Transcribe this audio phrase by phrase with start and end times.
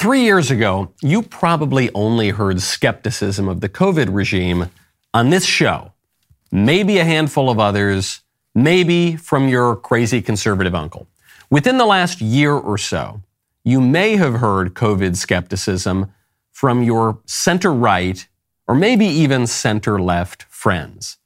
[0.00, 4.70] Three years ago, you probably only heard skepticism of the COVID regime
[5.12, 5.92] on this show,
[6.50, 8.22] maybe a handful of others,
[8.54, 11.06] maybe from your crazy conservative uncle.
[11.50, 13.20] Within the last year or so,
[13.62, 16.10] you may have heard COVID skepticism
[16.50, 18.26] from your center right
[18.66, 21.18] or maybe even center left friends.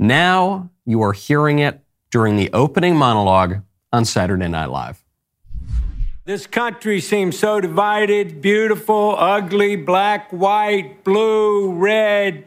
[0.00, 1.80] Now you are hearing it
[2.10, 3.58] during the opening monologue
[3.92, 5.05] on Saturday Night Live.
[6.26, 12.44] This country seems so divided, beautiful, ugly, black, white, blue, red.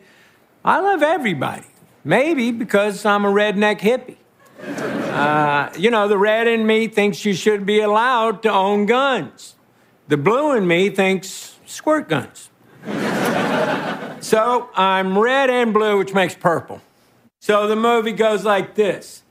[0.66, 1.68] I love everybody.
[2.04, 4.18] Maybe because I'm a redneck hippie.
[4.62, 9.56] Uh, you know, the red in me thinks you should be allowed to own guns.
[10.10, 12.50] The blue in me thinks squirt guns.
[14.20, 16.82] so I'm red and blue, which makes purple.
[17.40, 19.24] So the movie goes like this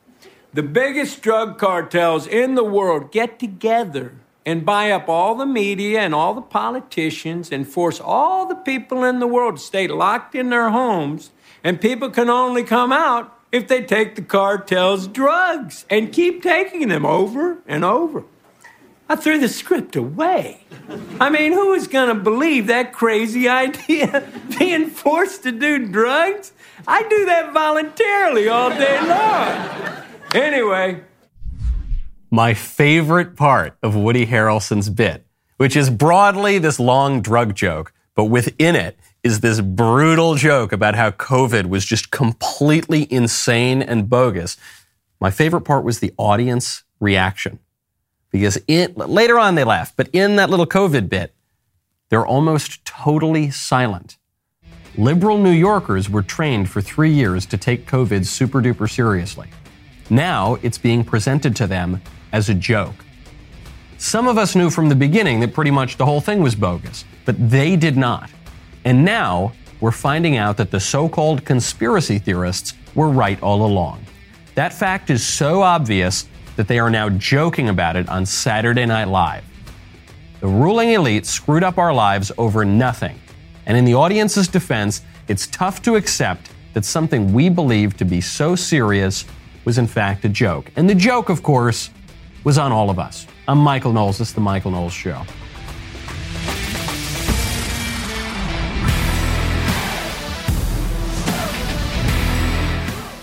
[0.54, 4.14] The biggest drug cartels in the world get together
[4.48, 9.04] and buy up all the media and all the politicians and force all the people
[9.04, 11.30] in the world to stay locked in their homes.
[11.62, 16.88] And people can only come out if they take the cartel's drugs and keep taking
[16.88, 18.24] them over and over.
[19.06, 20.64] I threw the script away.
[21.20, 24.26] I mean, who is going to believe that crazy idea?
[24.58, 26.52] Being forced to do drugs?
[26.86, 30.04] I do that voluntarily all day long.
[30.34, 31.02] Anyway,
[32.30, 35.24] my favorite part of Woody Harrelson's bit,
[35.56, 40.94] which is broadly this long drug joke, but within it is this brutal joke about
[40.94, 44.56] how COVID was just completely insane and bogus.
[45.20, 47.58] My favorite part was the audience reaction.
[48.30, 51.34] Because in, later on they laughed, but in that little COVID bit,
[52.10, 54.18] they're almost totally silent.
[54.96, 59.48] Liberal New Yorkers were trained for three years to take COVID super duper seriously.
[60.10, 63.04] Now it's being presented to them as a joke.
[63.96, 67.04] Some of us knew from the beginning that pretty much the whole thing was bogus,
[67.24, 68.30] but they did not.
[68.84, 74.04] And now we're finding out that the so called conspiracy theorists were right all along.
[74.54, 79.08] That fact is so obvious that they are now joking about it on Saturday Night
[79.08, 79.44] Live.
[80.40, 83.20] The ruling elite screwed up our lives over nothing.
[83.66, 88.20] And in the audience's defense, it's tough to accept that something we believe to be
[88.20, 89.24] so serious
[89.64, 90.70] was in fact a joke.
[90.76, 91.90] And the joke, of course,
[92.44, 93.26] was on all of us.
[93.46, 94.18] I'm Michael Knowles.
[94.18, 95.24] This is The Michael Knowles Show.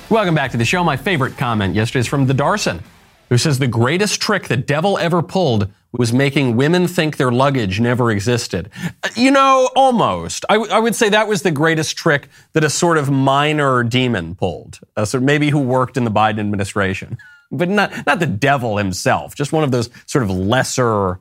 [0.10, 0.84] Welcome back to the show.
[0.84, 2.84] My favorite comment yesterday is from the Darson,
[3.30, 7.80] who says the greatest trick the devil ever pulled was making women think their luggage
[7.80, 8.70] never existed.
[9.04, 10.46] Uh, you know, almost.
[10.48, 13.84] I, w- I would say that was the greatest trick that a sort of minor
[13.84, 17.18] demon pulled, uh, so maybe who worked in the Biden administration.
[17.52, 21.20] but not not the devil himself, just one of those sort of lesser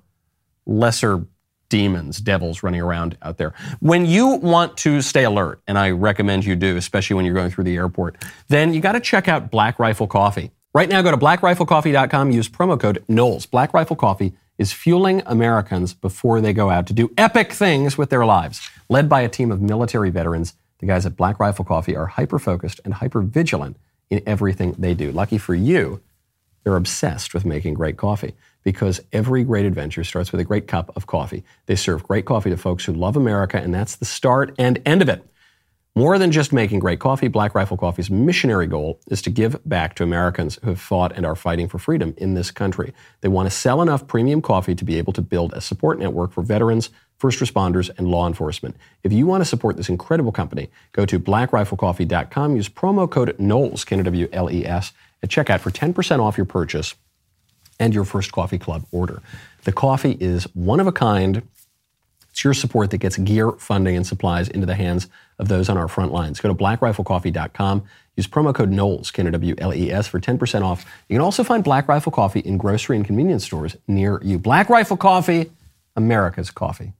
[0.66, 1.26] lesser
[1.68, 3.52] demons, devils running around out there.
[3.80, 7.50] When you want to stay alert, and I recommend you do, especially when you're going
[7.50, 10.52] through the airport, then you got to check out Black Rifle Coffee.
[10.72, 13.46] Right now, go to blackriflecoffee.com, use promo code Knowles.
[13.46, 18.10] Black Rifle Coffee is fueling Americans before they go out to do epic things with
[18.10, 18.60] their lives.
[18.88, 22.38] Led by a team of military veterans, the guys at Black Rifle Coffee are hyper
[22.38, 23.76] focused and hyper vigilant
[24.10, 25.10] in everything they do.
[25.10, 26.00] Lucky for you,
[26.64, 30.90] they're obsessed with making great coffee because every great adventure starts with a great cup
[30.96, 31.44] of coffee.
[31.66, 35.02] They serve great coffee to folks who love America, and that's the start and end
[35.02, 35.24] of it.
[35.96, 39.94] More than just making great coffee, Black Rifle Coffee's missionary goal is to give back
[39.94, 42.92] to Americans who have fought and are fighting for freedom in this country.
[43.20, 46.32] They want to sell enough premium coffee to be able to build a support network
[46.32, 48.74] for veterans, first responders, and law enforcement.
[49.04, 53.84] If you want to support this incredible company, go to blackriflecoffee.com, use promo code Knowles,
[53.84, 54.92] K-N-W-L-E-S,
[55.24, 56.94] at checkout for 10% off your purchase
[57.80, 59.22] and your first coffee club order.
[59.64, 61.42] The coffee is one of a kind.
[62.30, 65.08] It's your support that gets gear, funding, and supplies into the hands
[65.38, 66.40] of those on our front lines.
[66.40, 67.84] Go to blackriflecoffee.com.
[68.16, 70.84] Use promo code Knowles, K-N-W-L-E-S, for 10% off.
[71.08, 74.38] You can also find Black Rifle Coffee in grocery and convenience stores near you.
[74.38, 75.50] Black Rifle Coffee,
[75.96, 76.92] America's coffee.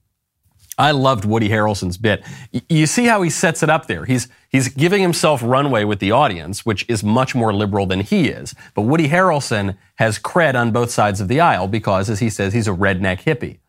[0.77, 2.23] I loved Woody Harrelson's bit.
[2.67, 4.05] you see how he sets it up there.
[4.05, 8.27] He's he's giving himself runway with the audience, which is much more liberal than he
[8.27, 8.53] is.
[8.73, 12.53] But Woody Harrelson has cred on both sides of the aisle because, as he says,
[12.53, 13.59] he's a redneck hippie.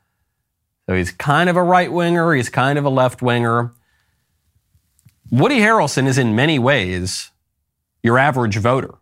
[0.86, 2.34] So he's kind of a right winger.
[2.34, 3.72] He's kind of a left winger.
[5.30, 7.30] Woody Harrelson is in many ways
[8.02, 8.94] your average voter.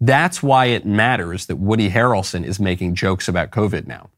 [0.00, 4.10] That's why it matters that Woody Harrelson is making jokes about COVID now.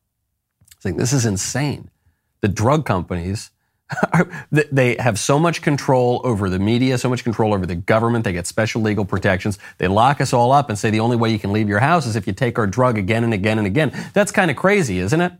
[0.76, 1.90] It's like, this is insane
[2.40, 3.50] the drug companies
[4.50, 8.22] they have so much control over the media, so much control over the government.
[8.22, 9.58] They get special legal protections.
[9.78, 12.04] They lock us all up and say the only way you can leave your house
[12.04, 13.92] is if you take our drug again and again and again.
[14.12, 15.32] That's kind of crazy, isn't it?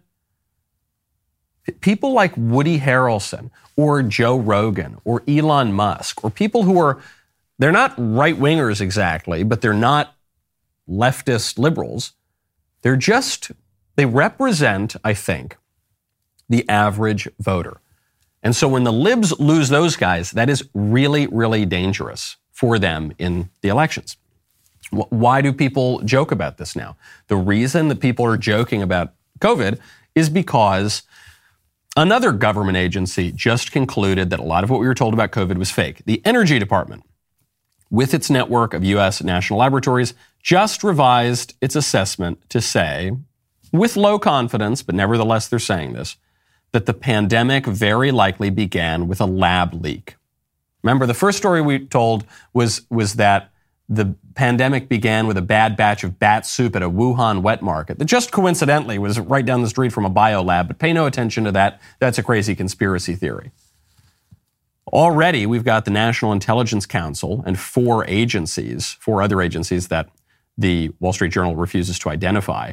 [1.81, 6.99] people like Woody Harrelson or Joe Rogan or Elon Musk or people who are,
[7.59, 10.15] they're not right wingers exactly, but they're not
[10.89, 12.13] leftist liberals.
[12.83, 13.51] They're just,
[13.97, 15.57] they represent, I think,
[16.49, 17.81] the average voter.
[18.43, 23.13] And so when the libs lose those guys, that is really, really dangerous for them
[23.19, 24.17] in the elections.
[24.91, 26.97] Why do people joke about this now?
[27.27, 29.79] The reason that people are joking about COVID
[30.15, 31.03] is because
[31.97, 35.59] another government agency just concluded that a lot of what we were told about COVID
[35.59, 36.03] was fake.
[36.07, 37.05] The Energy Department,
[37.91, 39.23] with its network of U.S.
[39.23, 43.13] national laboratories, just revised its assessment to say,
[43.73, 46.17] with low confidence, but nevertheless they're saying this,
[46.73, 50.17] that the pandemic very likely began with a lab leak.
[50.83, 53.51] Remember, the first story we told was, was that
[53.89, 57.99] the pandemic began with a bad batch of bat soup at a Wuhan wet market
[57.99, 61.45] that just coincidentally was right down the street from a biolab, but pay no attention
[61.45, 61.81] to that.
[61.99, 63.51] That's a crazy conspiracy theory.
[64.87, 70.09] Already, we've got the National Intelligence Council and four agencies, four other agencies that
[70.57, 72.73] the Wall Street Journal refuses to identify,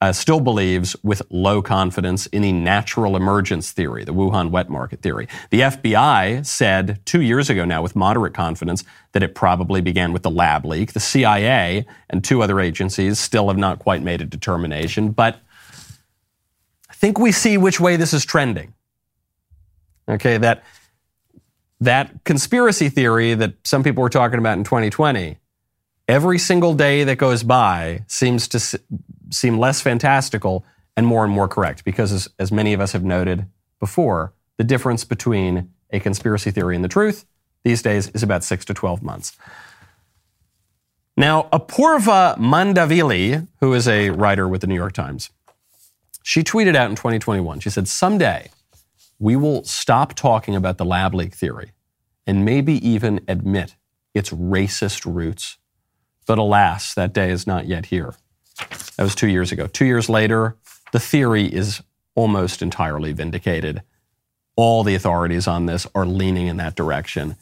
[0.00, 5.00] uh, still believes with low confidence in the natural emergence theory, the Wuhan wet market
[5.00, 5.26] theory.
[5.50, 10.22] The FBI said two years ago now with moderate confidence that it probably began with
[10.22, 10.92] the lab leak.
[10.92, 15.40] The CIA and two other agencies still have not quite made a determination, but
[16.90, 18.74] I think we see which way this is trending.
[20.08, 20.62] Okay, that
[21.80, 25.38] that conspiracy theory that some people were talking about in 2020
[26.08, 28.80] every single day that goes by seems to
[29.30, 30.64] seem less fantastical
[30.96, 33.46] and more and more correct because, as, as many of us have noted
[33.78, 37.26] before, the difference between a conspiracy theory and the truth
[37.64, 39.36] these days is about six to 12 months.
[41.16, 45.30] Now, Apoorva Mandavilli, who is a writer with the New York Times,
[46.22, 48.50] she tweeted out in 2021, she said, Someday
[49.18, 51.72] we will stop talking about the lab leak theory
[52.26, 53.76] and maybe even admit
[54.14, 55.58] its racist roots.
[56.26, 58.14] But alas, that day is not yet here.
[58.96, 59.66] That was two years ago.
[59.66, 60.56] Two years later,
[60.92, 61.82] the theory is
[62.14, 63.82] almost entirely vindicated.
[64.56, 67.36] All the authorities on this are leaning in that direction.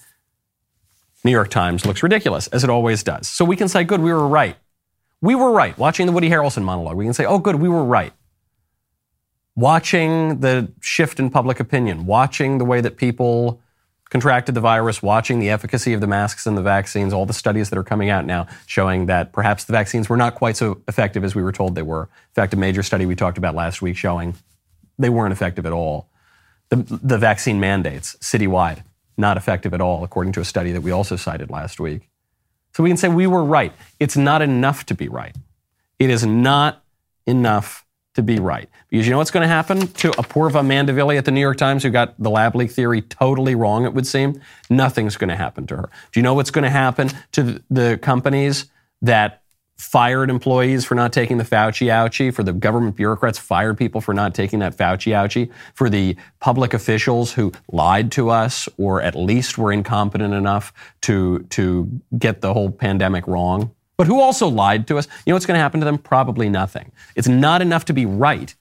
[1.23, 3.29] New York Times looks ridiculous, as it always does.
[3.29, 4.57] So we can say, good, we were right.
[5.21, 5.79] We were right.
[5.79, 8.13] Watching the Woody Harrelson monologue, we can say, oh, good, we were right.
[9.57, 13.61] Watching the shift in public opinion, watching the way that people
[14.11, 17.71] contracted the virus, watching the efficacy of the masks and the vaccines, all the studies
[17.71, 21.25] that are coming out now showing that perhaps the vaccines were not quite so effective
[21.25, 22.03] as we were told they were.
[22.03, 24.35] In fact, a major study we talked about last week showing
[24.99, 26.09] they weren't effective at all.
[26.69, 28.85] The, the vaccine mandates citywide,
[29.17, 32.09] not effective at all, according to a study that we also cited last week.
[32.73, 33.73] So we can say we were right.
[34.01, 35.37] It's not enough to be right.
[35.99, 36.83] It is not
[37.27, 37.84] enough
[38.15, 38.69] to be right.
[38.89, 41.83] Because you know what's going to happen to Apoorva Mandavilli at the New York Times,
[41.83, 44.41] who got the lab leak theory totally wrong, it would seem?
[44.71, 45.91] Nothing's going to happen to her.
[46.13, 48.67] Do you know what's going to happen to the companies
[49.03, 49.43] that
[49.77, 54.15] fired employees for not taking the Fauci ouchie, for the government bureaucrats fired people for
[54.15, 59.17] not taking that Fauci ouchie, for the public officials who lied to us or at
[59.17, 60.73] least were incompetent enough
[61.03, 63.74] to, to get the whole pandemic wrong?
[63.97, 65.07] But who also lied to us.
[65.25, 65.99] You know what's going to happen to them?
[65.99, 66.93] Probably nothing.
[67.15, 68.55] It's not enough to be right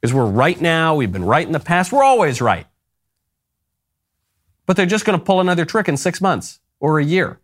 [0.00, 2.66] because we're right now, we've been right in the past, we're always right.
[4.66, 7.40] But they're just going to pull another trick in six months or a year.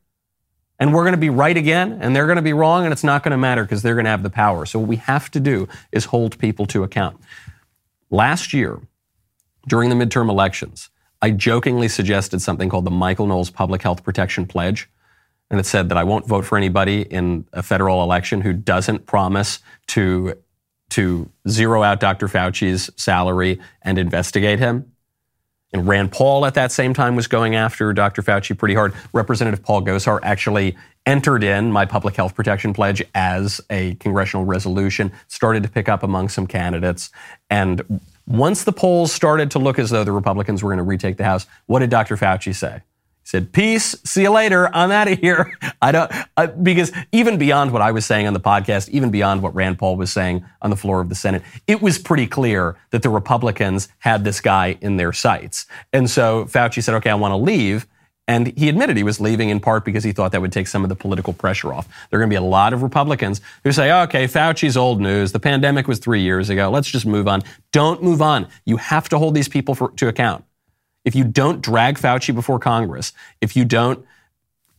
[0.78, 3.04] And we're going to be right again, and they're going to be wrong, and it's
[3.04, 4.66] not going to matter because they're going to have the power.
[4.66, 7.20] So, what we have to do is hold people to account.
[8.10, 8.80] Last year,
[9.68, 14.44] during the midterm elections, I jokingly suggested something called the Michael Knowles Public Health Protection
[14.44, 14.88] Pledge
[15.52, 19.06] and it said that I won't vote for anybody in a federal election who doesn't
[19.06, 20.34] promise to
[20.90, 22.26] to zero out Dr.
[22.26, 24.92] Fauci's salary and investigate him.
[25.72, 28.20] And Rand Paul at that same time was going after Dr.
[28.20, 28.92] Fauci pretty hard.
[29.14, 35.12] Representative Paul Gosar actually entered in my public health protection pledge as a congressional resolution,
[35.28, 37.10] started to pick up among some candidates.
[37.48, 41.16] And once the polls started to look as though the Republicans were going to retake
[41.16, 42.18] the House, what did Dr.
[42.18, 42.82] Fauci say?
[43.24, 43.96] Said, "Peace.
[44.04, 44.74] See you later.
[44.74, 48.32] I'm out of here." I don't uh, because even beyond what I was saying on
[48.32, 51.42] the podcast, even beyond what Rand Paul was saying on the floor of the Senate,
[51.66, 55.66] it was pretty clear that the Republicans had this guy in their sights.
[55.92, 57.86] And so Fauci said, "Okay, I want to leave."
[58.28, 60.84] And he admitted he was leaving in part because he thought that would take some
[60.84, 61.88] of the political pressure off.
[62.08, 65.32] There are going to be a lot of Republicans who say, okay, Fauci's old news.
[65.32, 66.70] The pandemic was three years ago.
[66.70, 67.42] Let's just move on.
[67.72, 68.46] Don't move on.
[68.64, 70.44] You have to hold these people for, to account
[71.04, 74.04] if you don't drag Fauci before Congress, if you don't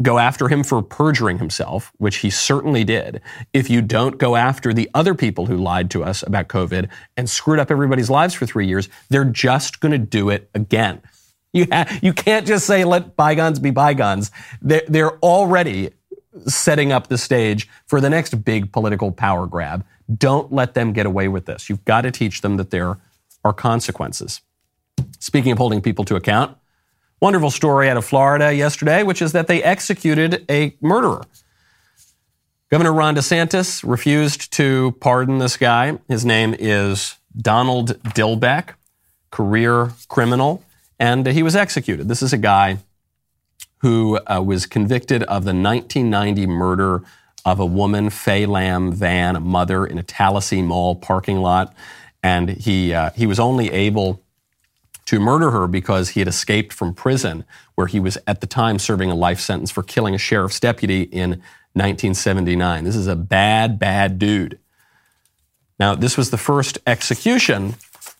[0.01, 3.21] go after him for perjuring himself, which he certainly did,
[3.53, 7.29] if you don't go after the other people who lied to us about COVID and
[7.29, 11.01] screwed up everybody's lives for three years, they're just going to do it again.
[11.55, 14.31] You, ha- you can't just say, let bygones be bygones.
[14.59, 15.91] They're, they're already
[16.47, 19.85] setting up the stage for the next big political power grab.
[20.17, 21.69] Don't let them get away with this.
[21.69, 22.97] You've got to teach them that there
[23.43, 24.41] are consequences.
[25.23, 26.57] Speaking of holding people to account,
[27.21, 31.23] wonderful story out of Florida yesterday, which is that they executed a murderer.
[32.69, 35.97] Governor Ron DeSantis refused to pardon this guy.
[36.09, 38.71] His name is Donald Dillbeck,
[39.31, 40.61] career criminal
[40.99, 42.09] and he was executed.
[42.09, 42.79] This is a guy
[43.77, 47.01] who uh, was convicted of the 1990 murder
[47.45, 51.73] of a woman, Faye Lamb Vann, a mother, in a Tallahassee Mall parking lot,
[52.21, 54.22] and he uh, he was only able
[55.05, 57.45] to murder her because he had escaped from prison,
[57.75, 61.03] where he was at the time serving a life sentence for killing a sheriff's deputy
[61.03, 61.31] in
[61.73, 62.83] 1979.
[62.83, 64.59] This is a bad, bad dude.
[65.79, 67.75] Now, this was the first execution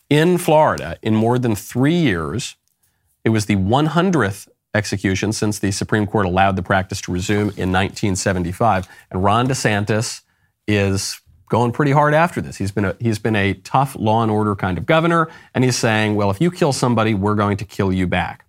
[0.09, 2.55] in Florida in more than three years
[3.23, 7.71] it was the 100th execution since the Supreme Court allowed the practice to resume in
[7.71, 8.87] 1975.
[9.11, 10.21] And Ron DeSantis
[10.67, 12.57] is going pretty hard after this.
[12.57, 15.75] He's been a, he's been a tough law and order kind of governor, and he's
[15.75, 18.45] saying, well, if you kill somebody, we're going to kill you back.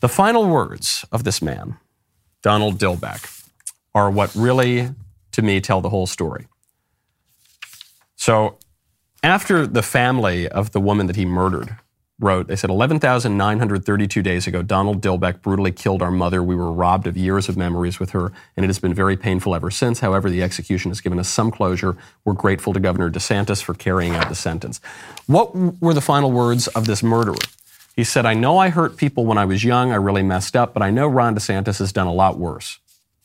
[0.00, 1.78] The final words of this man,
[2.42, 3.48] Donald Dillbeck,
[3.94, 4.90] are what really,
[5.32, 6.46] to me, tell the whole story.
[8.16, 8.58] So,
[9.22, 11.76] after the family of the woman that he murdered
[12.18, 16.42] wrote, they said, 11,932 days ago, Donald Dillbeck brutally killed our mother.
[16.42, 19.54] We were robbed of years of memories with her, and it has been very painful
[19.54, 20.00] ever since.
[20.00, 21.96] However, the execution has given us some closure.
[22.24, 24.80] We're grateful to Governor DeSantis for carrying out the sentence.
[25.26, 27.36] What were the final words of this murderer?
[27.94, 29.92] He said, I know I hurt people when I was young.
[29.92, 32.78] I really messed up, but I know Ron DeSantis has done a lot worse.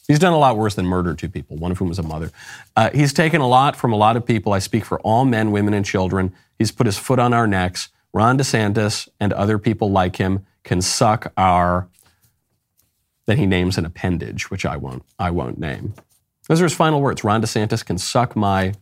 [0.08, 2.32] He's done a lot worse than murder two people, one of whom was a mother.
[2.76, 4.52] Uh, he's taken a lot from a lot of people.
[4.52, 6.34] I speak for all men, women, and children.
[6.60, 7.90] He's put his foot on our necks.
[8.14, 11.88] Ron DeSantis and other people like him can suck our.
[13.26, 15.04] Then he names an appendage, which I won't.
[15.18, 15.94] I won't name.
[16.48, 17.24] Those are his final words.
[17.24, 18.74] Ron DeSantis can suck my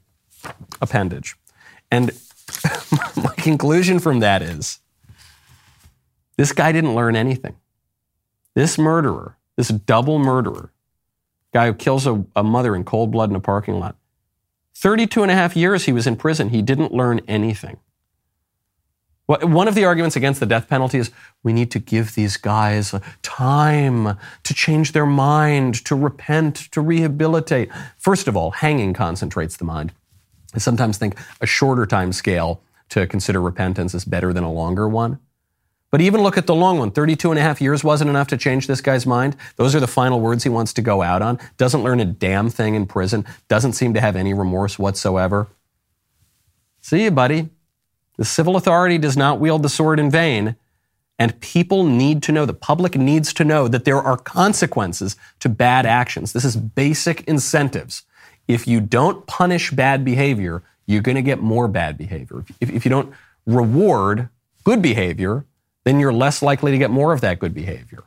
[0.82, 1.36] appendage,
[1.92, 2.12] and
[3.16, 4.80] my conclusion from that is
[6.38, 7.58] this guy didn't learn anything.
[8.56, 10.72] This murderer, this double murderer,
[11.54, 13.98] guy who kills a, a mother in cold blood in a parking lot,
[14.76, 16.50] 32 and a half years he was in prison.
[16.50, 17.78] He didn't learn anything.
[19.30, 21.12] One of the arguments against the death penalty is
[21.44, 27.70] we need to give these guys time to change their mind, to repent, to rehabilitate.
[28.00, 29.94] First of all, hanging concentrates the mind.
[30.56, 34.90] I sometimes think a shorter time scale to consider repentance is better than a longer
[34.90, 35.20] one.
[35.92, 36.90] But even look at the long one.
[36.90, 39.36] 32 and a half years wasn't enough to change this guy's mind.
[39.58, 41.38] Those are the final words he wants to go out on.
[41.58, 43.26] Doesn't learn a damn thing in prison.
[43.48, 45.50] Doesn't seem to have any remorse whatsoever.
[46.82, 47.50] See you, buddy.
[48.20, 50.58] The civil authority does not wield the sword in vain.
[51.18, 55.48] And people need to know, the public needs to know that there are consequences to
[55.48, 56.34] bad actions.
[56.34, 58.04] This is basic incentives.
[58.46, 62.44] If you don't punish bad behavior, you're going to get more bad behavior.
[62.60, 63.14] If, if, you don't
[63.46, 64.28] reward
[64.66, 65.46] good behavior,
[65.86, 68.04] then you're less likely to get more of that good behavior.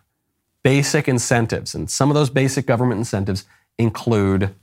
[0.62, 1.74] Basic incentives.
[1.74, 3.46] And some of those basic government incentives
[3.78, 4.54] include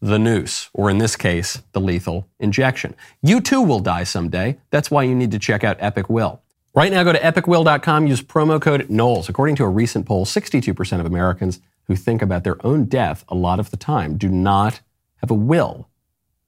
[0.00, 2.94] the noose, or in this case, the lethal injection.
[3.22, 4.58] You too will die someday.
[4.70, 6.40] That's why you need to check out Epic Will.
[6.74, 9.28] Right now, go to epicwill.com, use promo code Knowles.
[9.28, 13.34] According to a recent poll, 62% of Americans who think about their own death a
[13.34, 14.80] lot of the time do not
[15.16, 15.88] have a will.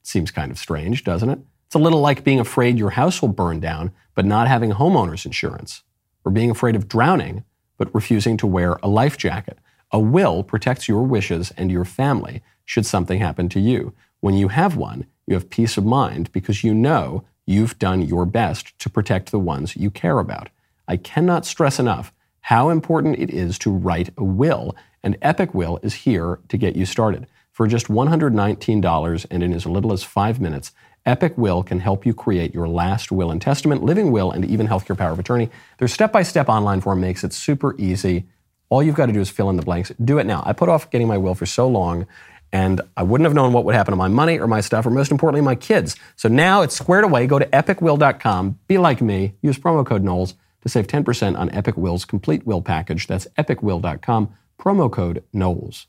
[0.02, 1.40] Seems kind of strange, doesn't it?
[1.66, 5.26] It's a little like being afraid your house will burn down, but not having homeowner's
[5.26, 5.82] insurance,
[6.25, 7.44] or being afraid of drowning,
[7.76, 9.59] but refusing to wear a life jacket.
[9.90, 13.95] A will protects your wishes and your family should something happen to you.
[14.21, 18.25] When you have one, you have peace of mind because you know you've done your
[18.26, 20.49] best to protect the ones you care about.
[20.88, 25.78] I cannot stress enough how important it is to write a will, and Epic Will
[25.83, 27.26] is here to get you started.
[27.52, 30.73] For just $119 and in as little as five minutes,
[31.04, 34.69] Epic Will can help you create your last will and testament, living will, and even
[34.69, 35.50] healthcare power of attorney.
[35.78, 38.26] Their step by step online form makes it super easy.
[38.69, 39.92] All you've got to do is fill in the blanks.
[40.02, 40.42] Do it now.
[40.47, 42.07] I put off getting my will for so long
[42.52, 44.90] and I wouldn't have known what would happen to my money or my stuff, or
[44.90, 45.97] most importantly, my kids.
[46.16, 47.26] So now it's squared away.
[47.26, 51.76] Go to epicwill.com, be like me, use promo code Knowles to save 10% on Epic
[51.76, 53.06] Will's complete will package.
[53.06, 55.87] That's epicwill.com, promo code Knowles.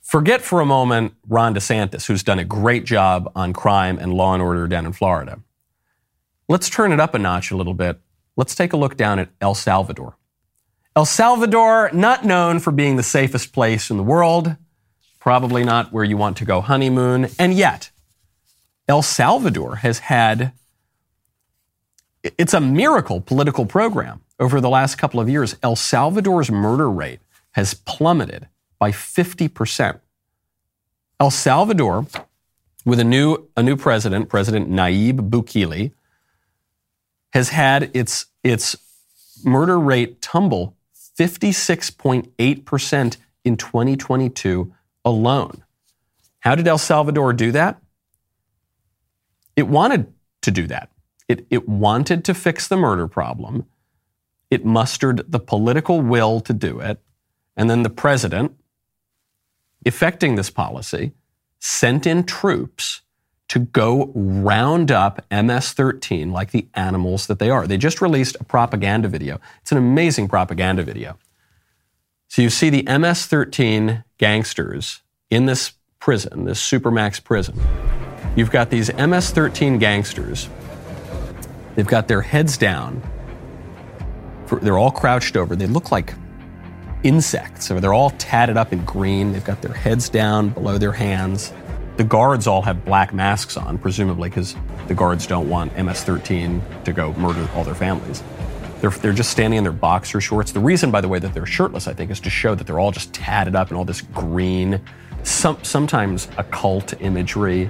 [0.00, 4.34] Forget for a moment Ron DeSantis, who's done a great job on crime and law
[4.34, 5.40] and order down in Florida.
[6.48, 8.00] Let's turn it up a notch a little bit.
[8.36, 10.16] Let's take a look down at El Salvador.
[10.94, 14.56] El Salvador, not known for being the safest place in the world,
[15.26, 17.90] probably not where you want to go honeymoon, and yet
[18.86, 20.52] El Salvador has had
[22.22, 24.20] it's a miracle political program.
[24.38, 27.18] Over the last couple of years, El Salvador's murder rate
[27.54, 28.46] has plummeted
[28.78, 29.98] by 50%.
[31.18, 32.06] El Salvador,
[32.84, 35.90] with a new, a new president, President Nayib Bukele,
[37.32, 38.76] has had its, its
[39.44, 40.76] murder rate tumble
[41.18, 44.72] 56.8% in 2022
[45.06, 45.64] alone.
[46.40, 47.80] How did El Salvador do that?
[49.54, 50.90] It wanted to do that.
[51.28, 53.64] It, it wanted to fix the murder problem.
[54.50, 57.00] It mustered the political will to do it.
[57.56, 58.54] And then the president,
[59.84, 61.12] effecting this policy,
[61.58, 63.00] sent in troops
[63.48, 67.66] to go round up MS 13 like the animals that they are.
[67.66, 69.40] They just released a propaganda video.
[69.62, 71.16] It's an amazing propaganda video.
[72.36, 75.00] So you see the MS 13 gangsters
[75.30, 77.58] in this prison, this Supermax prison.
[78.36, 80.50] You've got these MS 13 gangsters.
[81.76, 83.02] They've got their heads down.
[84.60, 85.56] They're all crouched over.
[85.56, 86.12] They look like
[87.02, 87.68] insects.
[87.68, 89.32] They're all tatted up in green.
[89.32, 91.54] They've got their heads down below their hands.
[91.96, 94.54] The guards all have black masks on, presumably because
[94.88, 98.22] the guards don't want MS 13 to go murder all their families.
[98.86, 100.52] They're, they're just standing in their boxer shorts.
[100.52, 102.78] The reason, by the way, that they're shirtless, I think, is to show that they're
[102.78, 104.80] all just tatted up in all this green,
[105.24, 107.68] some, sometimes occult imagery.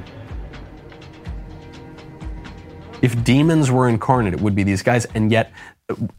[3.01, 5.07] If demons were incarnate, it would be these guys.
[5.15, 5.53] And yet,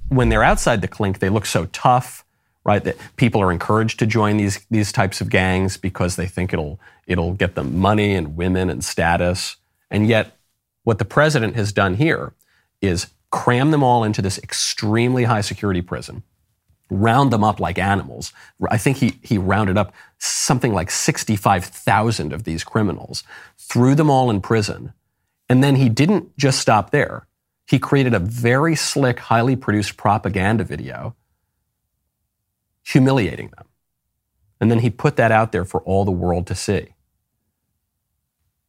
[0.09, 2.23] when they're outside the clink, they look so tough
[2.63, 2.83] right?
[2.83, 6.81] That people are encouraged to join these these types of gangs because they think it'll
[7.05, 9.55] it'll get them money and women and status.
[9.89, 10.37] And yet,
[10.83, 12.33] what the president has done here
[12.81, 16.23] is cram them all into this extremely high security prison,
[16.89, 18.33] round them up like animals.
[18.69, 23.23] I think he he rounded up something like sixty five thousand of these criminals,
[23.57, 24.93] threw them all in prison,
[25.49, 27.27] and then he didn't just stop there.
[27.65, 31.15] He created a very slick, highly produced propaganda video
[32.87, 33.67] humiliating them.
[34.59, 36.93] And then he put that out there for all the world to see.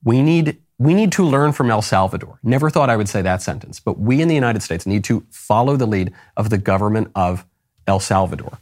[0.03, 2.38] We need, we need to learn from El Salvador.
[2.43, 5.27] Never thought I would say that sentence, but we in the United States need to
[5.31, 7.45] follow the lead of the government of
[7.87, 8.59] El Salvador.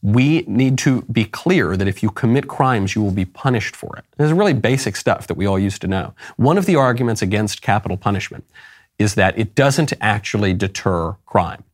[0.00, 3.96] We need to be clear that if you commit crimes, you will be punished for
[3.96, 4.04] it.
[4.16, 6.14] This is really basic stuff that we all used to know.
[6.36, 8.44] One of the arguments against capital punishment
[8.98, 11.64] is that it doesn't actually deter crime.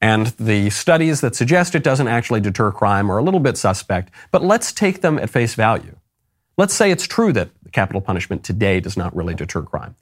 [0.00, 4.10] And the studies that suggest it doesn't actually deter crime are a little bit suspect,
[4.30, 5.96] but let's take them at face value.
[6.56, 9.96] Let's say it's true that capital punishment today does not really deter crime.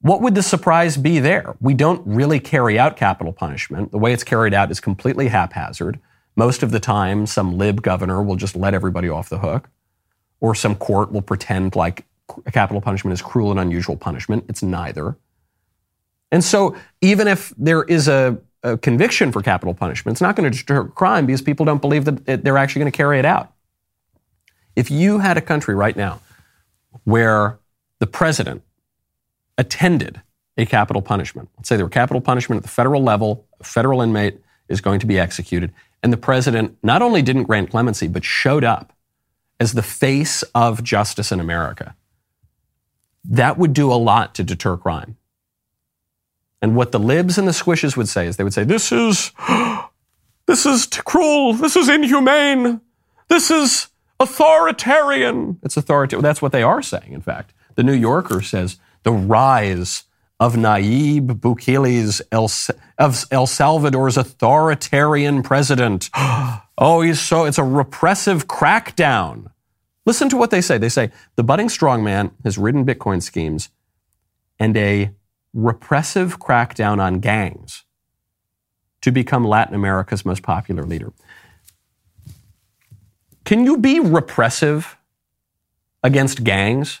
[0.00, 1.56] What would the surprise be there?
[1.60, 3.90] We don't really carry out capital punishment.
[3.90, 5.98] The way it's carried out is completely haphazard.
[6.36, 9.68] Most of the time, some lib governor will just let everybody off the hook,
[10.38, 12.04] or some court will pretend like
[12.52, 14.44] capital punishment is cruel and unusual punishment.
[14.48, 15.16] It's neither.
[16.30, 20.14] And so, even if there is a a conviction for capital punishment.
[20.14, 22.96] It's not going to deter crime because people don't believe that they're actually going to
[22.96, 23.52] carry it out.
[24.78, 26.20] If you had a country right now
[27.02, 27.58] where
[27.98, 28.62] the president
[29.58, 30.22] attended
[30.56, 34.00] a capital punishment, let's say there were capital punishment at the federal level, a federal
[34.00, 34.38] inmate
[34.68, 38.62] is going to be executed, and the president not only didn't grant clemency, but showed
[38.62, 38.92] up
[39.58, 41.96] as the face of justice in America,
[43.24, 45.16] that would do a lot to deter crime.
[46.62, 49.32] And what the libs and the squishes would say is they would say, this is,
[50.46, 51.54] this is cruel.
[51.54, 52.80] This is inhumane.
[53.26, 53.88] This is
[54.20, 55.58] authoritarian.
[55.62, 56.22] It's authoritarian.
[56.22, 57.54] That's what they are saying, in fact.
[57.76, 60.04] The New Yorker says the rise
[60.40, 62.50] of Nayib Bukele's El,
[62.98, 66.10] of El Salvador's authoritarian president.
[66.14, 69.50] oh, he's so, it's a repressive crackdown.
[70.06, 70.78] Listen to what they say.
[70.78, 73.68] They say the budding strongman has ridden Bitcoin schemes
[74.58, 75.10] and a
[75.52, 77.84] repressive crackdown on gangs
[79.00, 81.12] to become Latin America's most popular leader.
[83.48, 84.98] Can you be repressive
[86.02, 87.00] against gangs?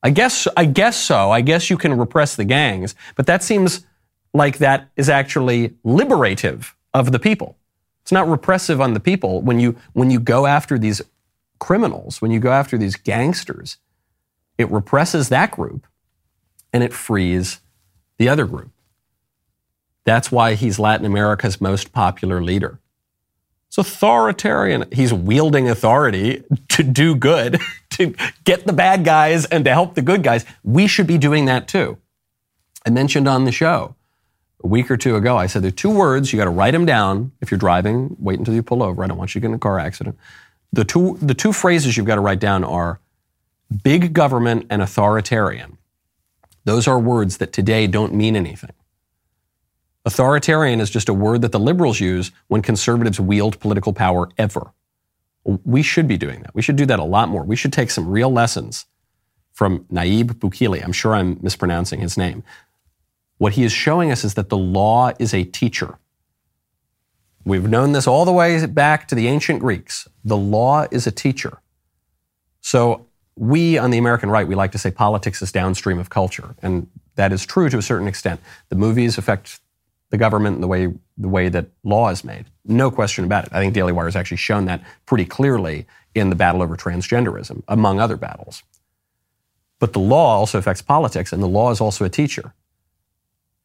[0.00, 1.32] I guess I guess so.
[1.32, 3.84] I guess you can repress the gangs, but that seems
[4.32, 7.56] like that is actually liberative of the people.
[8.02, 11.02] It's not repressive on the people when you when you go after these
[11.58, 13.78] criminals, when you go after these gangsters.
[14.58, 15.88] It represses that group
[16.72, 17.58] and it frees
[18.16, 18.70] the other group.
[20.04, 22.78] That's why he's Latin America's most popular leader.
[23.72, 24.84] It's authoritarian.
[24.92, 27.58] He's wielding authority to do good,
[27.92, 30.44] to get the bad guys and to help the good guys.
[30.62, 31.96] We should be doing that too.
[32.84, 33.94] I mentioned on the show
[34.62, 35.38] a week or two ago.
[35.38, 38.14] I said there are two words you got to write them down if you're driving.
[38.18, 39.02] Wait until you pull over.
[39.02, 40.18] I don't want you to get in a car accident.
[40.74, 43.00] The two the two phrases you've got to write down are
[43.82, 45.78] big government and authoritarian.
[46.66, 48.72] Those are words that today don't mean anything.
[50.04, 54.72] Authoritarian is just a word that the liberals use when conservatives wield political power ever.
[55.44, 56.54] We should be doing that.
[56.54, 57.44] We should do that a lot more.
[57.44, 58.86] We should take some real lessons
[59.52, 60.82] from Naib Bukele.
[60.82, 62.42] I'm sure I'm mispronouncing his name.
[63.38, 65.98] What he is showing us is that the law is a teacher.
[67.44, 70.08] We've known this all the way back to the ancient Greeks.
[70.24, 71.58] The law is a teacher.
[72.60, 76.54] So we on the American right, we like to say politics is downstream of culture.
[76.62, 76.86] And
[77.16, 78.40] that is true to a certain extent.
[78.68, 79.60] The movies affect
[80.12, 82.44] the government and the way, the way that law is made.
[82.66, 83.50] No question about it.
[83.52, 87.62] I think Daily Wire has actually shown that pretty clearly in the battle over transgenderism,
[87.66, 88.62] among other battles.
[89.78, 92.52] But the law also affects politics, and the law is also a teacher.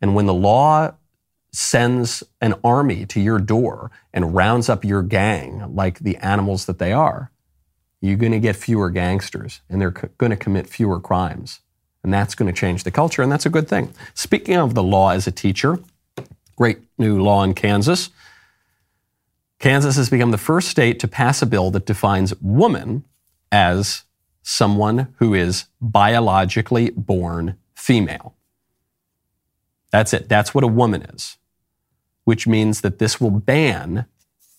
[0.02, 0.94] And when the law
[1.52, 6.80] sends an army to your door and rounds up your gang like the animals that
[6.80, 7.30] they are,
[8.00, 11.60] you're going to get fewer gangsters and they're co- going to commit fewer crimes.
[12.04, 13.94] And that's going to change the culture, and that's a good thing.
[14.14, 15.80] Speaking of the law as a teacher,
[16.58, 18.10] great new law in Kansas.
[19.60, 23.06] Kansas has become the first state to pass a bill that defines woman
[23.52, 24.04] as
[24.44, 28.36] someone who is biologically born female.
[29.92, 30.28] That's it.
[30.28, 31.38] That's what a woman is,
[32.26, 34.06] which means that this will ban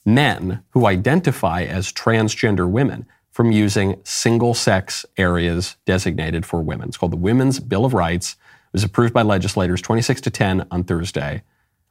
[0.04, 6.88] men who identify as transgender women from using single sex areas designated for women.
[6.88, 8.32] It's called the Women's Bill of Rights.
[8.32, 11.42] It was approved by legislators 26 to 10 on Thursday.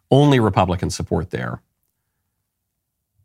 [0.09, 1.61] Only Republican support there.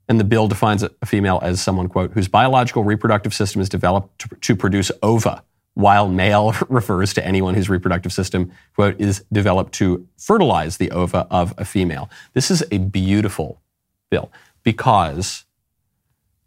[0.08, 4.18] And the bill defines a female as someone, quote, whose biological reproductive system is developed
[4.20, 9.72] to, to produce ova, while male refers to anyone whose reproductive system, quote, is developed
[9.74, 12.10] to fertilize the ova of a female.
[12.34, 13.62] This is a beautiful
[14.10, 14.30] bill
[14.64, 15.44] because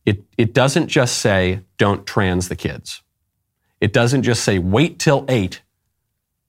[0.05, 3.01] it, it doesn't just say, don't trans the kids.
[3.81, 5.61] It doesn't just say, wait till eight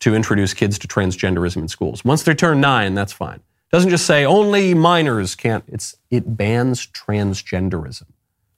[0.00, 2.04] to introduce kids to transgenderism in schools.
[2.04, 3.40] Once they turn nine, that's fine
[3.70, 5.64] doesn't just say only minors can't.
[5.68, 8.06] It's, it bans transgenderism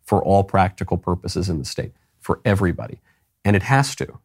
[0.04, 3.00] for all practical purposes in the state, for everybody.
[3.44, 4.18] And it has to.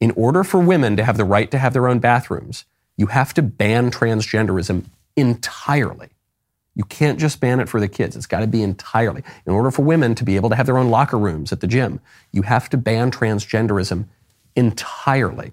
[0.00, 2.64] In order for women to have the right to have their own bathrooms,
[2.96, 6.10] you have to ban transgenderism entirely.
[6.74, 8.16] You can't just ban it for the kids.
[8.16, 9.22] It's got to be entirely.
[9.46, 11.66] In order for women to be able to have their own locker rooms at the
[11.66, 12.00] gym,
[12.32, 14.06] you have to ban transgenderism
[14.54, 15.52] entirely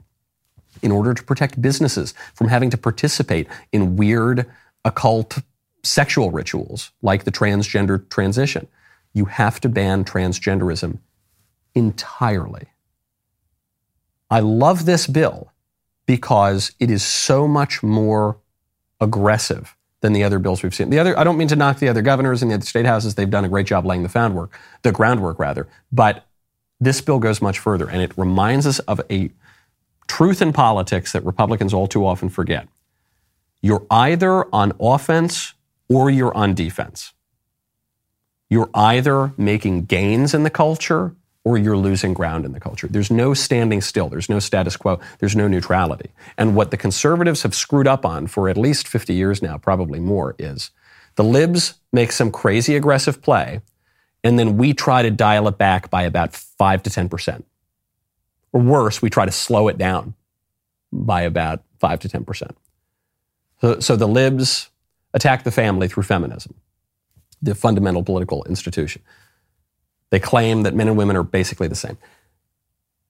[0.84, 4.46] in order to protect businesses from having to participate in weird
[4.86, 5.40] occult
[5.84, 8.68] sexual rituals like the transgender transition.
[9.14, 11.00] You have to ban transgenderism
[11.74, 12.68] entirely.
[14.30, 15.52] I love this bill
[16.06, 18.38] because it is so much more
[19.00, 20.90] aggressive than the other bills we've seen.
[20.90, 23.16] The other, I don't mean to knock the other governors and the other state houses;
[23.16, 25.68] they've done a great job laying the groundwork, the groundwork rather.
[25.92, 26.26] But
[26.80, 29.32] this bill goes much further, and it reminds us of a
[30.08, 32.68] truth in politics that Republicans all too often forget.
[33.62, 35.54] You're either on offense
[35.90, 37.14] or you're on defense.
[38.50, 42.88] You're either making gains in the culture or you're losing ground in the culture.
[42.88, 44.10] There's no standing still.
[44.10, 45.00] There's no status quo.
[45.20, 46.12] There's no neutrality.
[46.38, 50.00] And what the conservatives have screwed up on for at least 50 years now, probably
[50.00, 50.72] more, is
[51.16, 53.62] the libs make some crazy aggressive play,
[54.24, 57.44] and then we try to dial it back by about 5 to 10%.
[58.54, 60.14] Or worse, we try to slow it down
[60.92, 62.52] by about 5 to 10%.
[63.62, 64.70] So, so the libs
[65.14, 66.54] attack the family through feminism,
[67.42, 69.02] the fundamental political institution.
[70.12, 71.98] They claim that men and women are basically the same.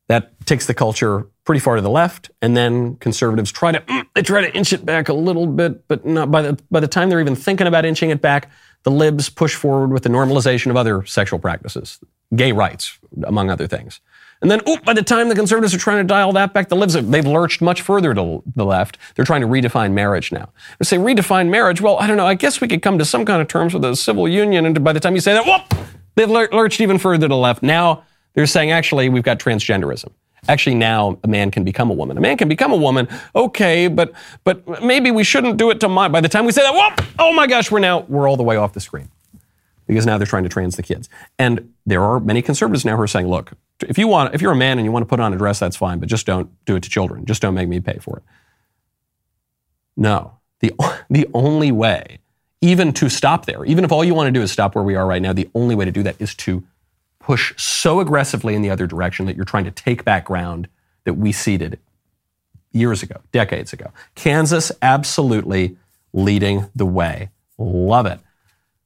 [0.08, 4.06] That takes the culture pretty far to the left, and then conservatives try to mm,
[4.14, 6.88] they try to inch it back a little bit, but not by the by the
[6.88, 8.52] time they're even thinking about inching it back,
[8.84, 12.00] the libs push forward with the normalization of other sexual practices,
[12.36, 14.02] gay rights, among other things.
[14.44, 16.76] And then, oh, by the time the conservatives are trying to dial that back, the
[16.76, 18.98] libs have, they've lurched much further to the left.
[19.16, 20.50] They're trying to redefine marriage now.
[20.80, 21.80] They say redefine marriage.
[21.80, 22.28] Well, I don't know.
[22.28, 24.66] I guess we could come to some kind of terms with a civil union.
[24.66, 27.64] And by the time you say that, whoop, they've lurched even further to the left.
[27.64, 28.04] Now
[28.34, 30.10] they're saying actually we've got transgenderism.
[30.50, 32.18] Actually, now a man can become a woman.
[32.18, 33.08] A man can become a woman.
[33.34, 34.12] Okay, but
[34.44, 36.10] but maybe we shouldn't do it to my.
[36.10, 38.44] By the time we say that, whoop, oh my gosh, we're now we're all the
[38.44, 39.10] way off the screen
[39.88, 41.08] because now they're trying to trans the kids.
[41.40, 43.54] And there are many conservatives now who are saying, look,
[43.90, 45.60] if you want, if you're a man and you want to put on a dress,
[45.60, 47.26] that's fine, but just don't do it to children.
[47.26, 48.24] Just don't make me pay for it.
[49.96, 50.72] No, the
[51.10, 52.20] the only way,
[52.62, 54.96] even to stop there, even if all you want to do is stop where we
[54.96, 56.64] are right now, the only way to do that is to
[57.20, 60.68] push so aggressively in the other direction that you're trying to take back ground
[61.06, 61.80] that we ceded
[62.72, 63.92] years ago, decades ago.
[64.16, 65.78] Kansas absolutely
[66.12, 67.30] leading the way.
[67.58, 68.20] Love it.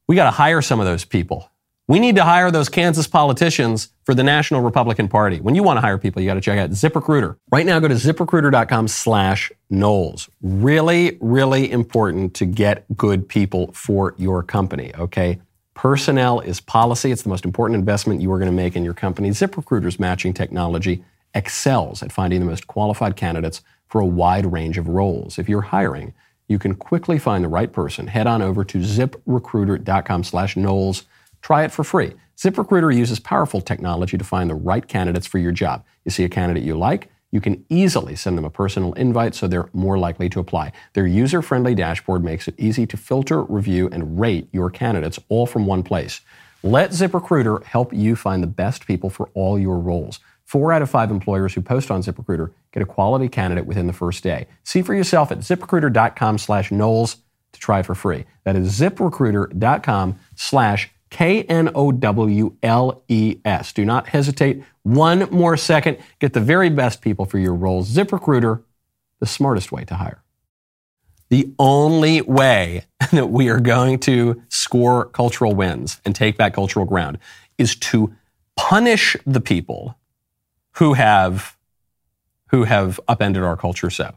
[0.06, 1.50] We got to hire some of those people.
[1.88, 5.40] We need to hire those Kansas politicians for the National Republican Party.
[5.40, 7.38] When you want to hire people, you got to check out ZipRecruiter.
[7.50, 10.28] Right now, go to ziprecruiter.com slash Knowles.
[10.42, 15.40] Really, really important to get good people for your company, okay?
[15.72, 17.10] Personnel is policy.
[17.10, 19.30] It's the most important investment you are going to make in your company.
[19.30, 21.02] ZipRecruiter's matching technology
[21.34, 25.38] excels at finding the most qualified candidates for a wide range of roles.
[25.38, 26.12] If you're hiring,
[26.48, 28.08] you can quickly find the right person.
[28.08, 31.04] Head on over to ziprecruiter.com slash Knowles.
[31.42, 32.14] Try it for free.
[32.36, 35.84] ZipRecruiter uses powerful technology to find the right candidates for your job.
[36.04, 39.46] You see a candidate you like, you can easily send them a personal invite so
[39.46, 40.72] they're more likely to apply.
[40.94, 45.46] Their user friendly dashboard makes it easy to filter, review, and rate your candidates all
[45.46, 46.20] from one place.
[46.62, 50.20] Let ZipRecruiter help you find the best people for all your roles.
[50.44, 53.92] Four out of five employers who post on ZipRecruiter get a quality candidate within the
[53.92, 54.46] first day.
[54.64, 57.16] See for yourself at ziprecruiter.com slash Knowles
[57.52, 58.24] to try for free.
[58.44, 63.72] That is ziprecruiter.com slash K N O W L E S.
[63.72, 65.98] Do not hesitate one more second.
[66.18, 67.90] Get the very best people for your roles.
[67.90, 68.62] ZipRecruiter,
[69.20, 70.22] the smartest way to hire.
[71.30, 76.86] The only way that we are going to score cultural wins and take back cultural
[76.86, 77.18] ground
[77.58, 78.14] is to
[78.56, 79.96] punish the people
[80.72, 81.56] who have
[82.50, 84.14] who have upended our culture so.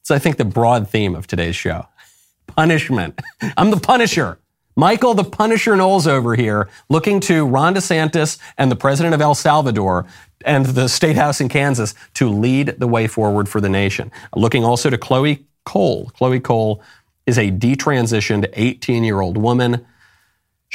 [0.00, 1.86] It's I think the broad theme of today's show.
[2.46, 3.20] Punishment.
[3.56, 4.38] I'm the punisher.
[4.74, 9.34] Michael the Punisher Knowles over here looking to Ron DeSantis and the president of El
[9.34, 10.06] Salvador
[10.46, 14.10] and the state house in Kansas to lead the way forward for the nation.
[14.34, 16.10] Looking also to Chloe Cole.
[16.16, 16.82] Chloe Cole
[17.26, 19.84] is a detransitioned 18 year old woman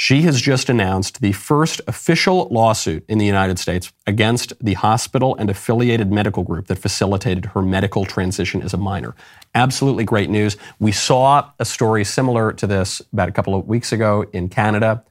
[0.00, 5.34] she has just announced the first official lawsuit in the United States against the hospital
[5.34, 9.16] and affiliated medical group that facilitated her medical transition as a minor.
[9.56, 10.56] Absolutely great news.
[10.78, 15.02] We saw a story similar to this about a couple of weeks ago in Canada.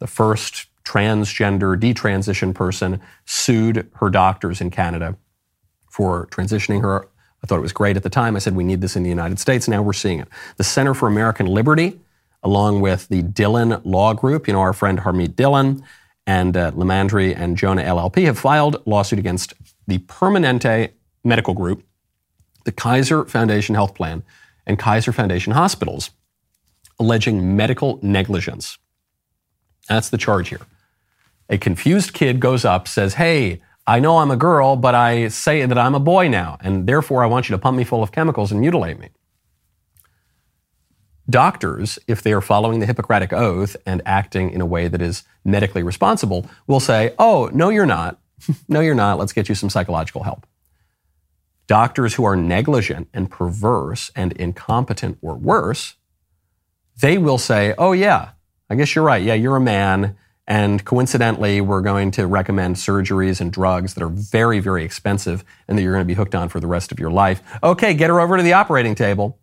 [0.00, 5.16] The first transgender detransition person sued her doctors in Canada
[5.88, 7.08] for transitioning her.
[7.44, 8.34] I thought it was great at the time.
[8.34, 9.68] I said, we need this in the United States.
[9.68, 10.26] Now we're seeing it.
[10.56, 12.00] The Center for American Liberty
[12.42, 14.46] along with the Dhillon Law Group.
[14.46, 15.82] You know, our friend Harmeet Dhillon
[16.26, 19.54] and uh, LiMandri and Jonna LLP have filed lawsuit against
[19.86, 20.90] the Permanente
[21.24, 21.84] Medical Group,
[22.64, 24.22] the Kaiser Foundation Health Plan,
[24.66, 26.10] and Kaiser Foundation Hospitals,
[26.98, 28.78] alleging medical negligence.
[29.88, 30.60] That's the charge here.
[31.48, 35.66] A confused kid goes up, says, Hey, I know I'm a girl, but I say
[35.66, 38.12] that I'm a boy now, and therefore I want you to pump me full of
[38.12, 39.08] chemicals and mutilate me.
[41.32, 45.24] Doctors, if they are following the Hippocratic Oath and acting in a way that is
[45.46, 48.20] medically responsible, will say, Oh, no, you're not.
[48.68, 49.18] no, you're not.
[49.18, 50.46] Let's get you some psychological help.
[51.66, 55.94] Doctors who are negligent and perverse and incompetent or worse,
[57.00, 58.32] they will say, Oh, yeah,
[58.68, 59.22] I guess you're right.
[59.22, 60.18] Yeah, you're a man.
[60.46, 65.78] And coincidentally, we're going to recommend surgeries and drugs that are very, very expensive and
[65.78, 67.40] that you're going to be hooked on for the rest of your life.
[67.62, 69.38] Okay, get her over to the operating table.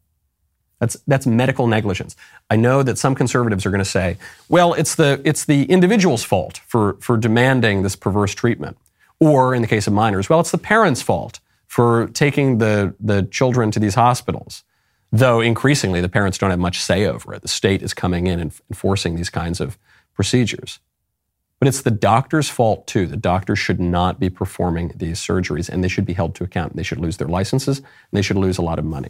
[0.79, 2.15] That's, that's medical negligence.
[2.49, 6.23] I know that some conservatives are going to say, well, it's the, it's the individual's
[6.23, 8.77] fault for, for demanding this perverse treatment.
[9.19, 13.23] Or in the case of minors, well, it's the parents' fault for taking the, the
[13.23, 14.63] children to these hospitals.
[15.11, 17.41] Though increasingly, the parents don't have much say over it.
[17.41, 19.77] The state is coming in and enforcing these kinds of
[20.13, 20.79] procedures.
[21.59, 23.05] But it's the doctor's fault too.
[23.05, 26.75] The doctors should not be performing these surgeries and they should be held to account.
[26.75, 29.09] They should lose their licenses and they should lose a lot of money.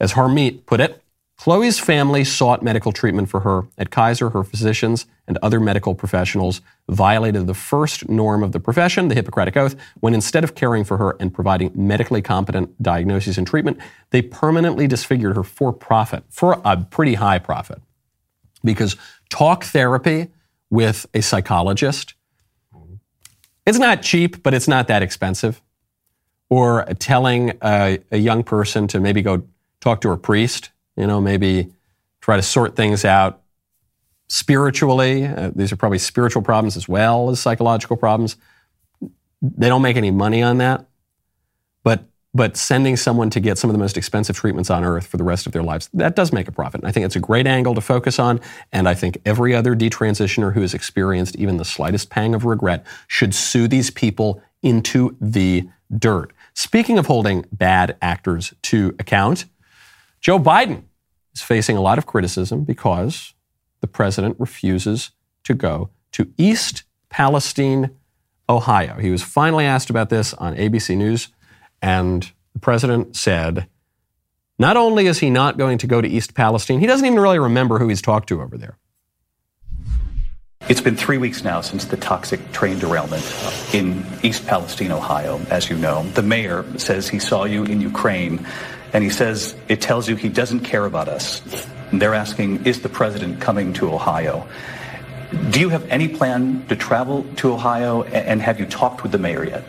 [0.00, 1.00] As Harmeet put it,
[1.36, 3.66] Chloe's family sought medical treatment for her.
[3.76, 9.08] At Kaiser, her physicians and other medical professionals violated the first norm of the profession,
[9.08, 13.46] the Hippocratic Oath, when instead of caring for her and providing medically competent diagnoses and
[13.46, 13.78] treatment,
[14.10, 17.82] they permanently disfigured her for profit, for a pretty high profit.
[18.62, 18.96] Because
[19.28, 20.28] talk therapy
[20.70, 22.14] with a psychologist,
[23.66, 25.60] it's not cheap, but it's not that expensive.
[26.48, 29.42] Or telling a, a young person to maybe go
[29.84, 31.70] talk to a priest, you know, maybe
[32.22, 33.42] try to sort things out
[34.28, 35.26] spiritually.
[35.26, 38.36] Uh, these are probably spiritual problems as well as psychological problems.
[39.42, 40.86] They don't make any money on that.
[41.82, 45.18] But but sending someone to get some of the most expensive treatments on earth for
[45.18, 46.80] the rest of their lives, that does make a profit.
[46.80, 48.40] And I think it's a great angle to focus on.
[48.72, 52.84] And I think every other detransitioner who has experienced even the slightest pang of regret
[53.06, 56.32] should sue these people into the dirt.
[56.54, 59.44] Speaking of holding bad actors to account,
[60.24, 60.84] Joe Biden
[61.34, 63.34] is facing a lot of criticism because
[63.82, 65.10] the president refuses
[65.42, 67.90] to go to East Palestine,
[68.48, 68.96] Ohio.
[68.98, 71.28] He was finally asked about this on ABC News,
[71.82, 73.68] and the president said
[74.58, 77.38] not only is he not going to go to East Palestine, he doesn't even really
[77.38, 78.78] remember who he's talked to over there.
[80.66, 83.22] It's been three weeks now since the toxic train derailment
[83.74, 86.04] in East Palestine, Ohio, as you know.
[86.14, 88.46] The mayor says he saw you in Ukraine,
[88.94, 91.42] and he says it tells you he doesn't care about us.
[91.90, 94.48] And they're asking, is the president coming to Ohio?
[95.50, 99.18] Do you have any plan to travel to Ohio, and have you talked with the
[99.18, 99.64] mayor yet?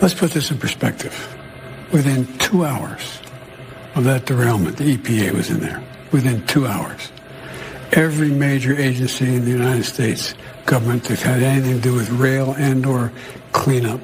[0.00, 1.36] Let's put this in perspective.
[1.92, 3.20] Within two hours
[3.96, 5.82] of that derailment, the EPA was in there.
[6.12, 7.10] Within two hours
[7.92, 10.34] every major agency in the United States
[10.64, 13.12] government that had anything to do with rail and or
[13.52, 14.00] cleanup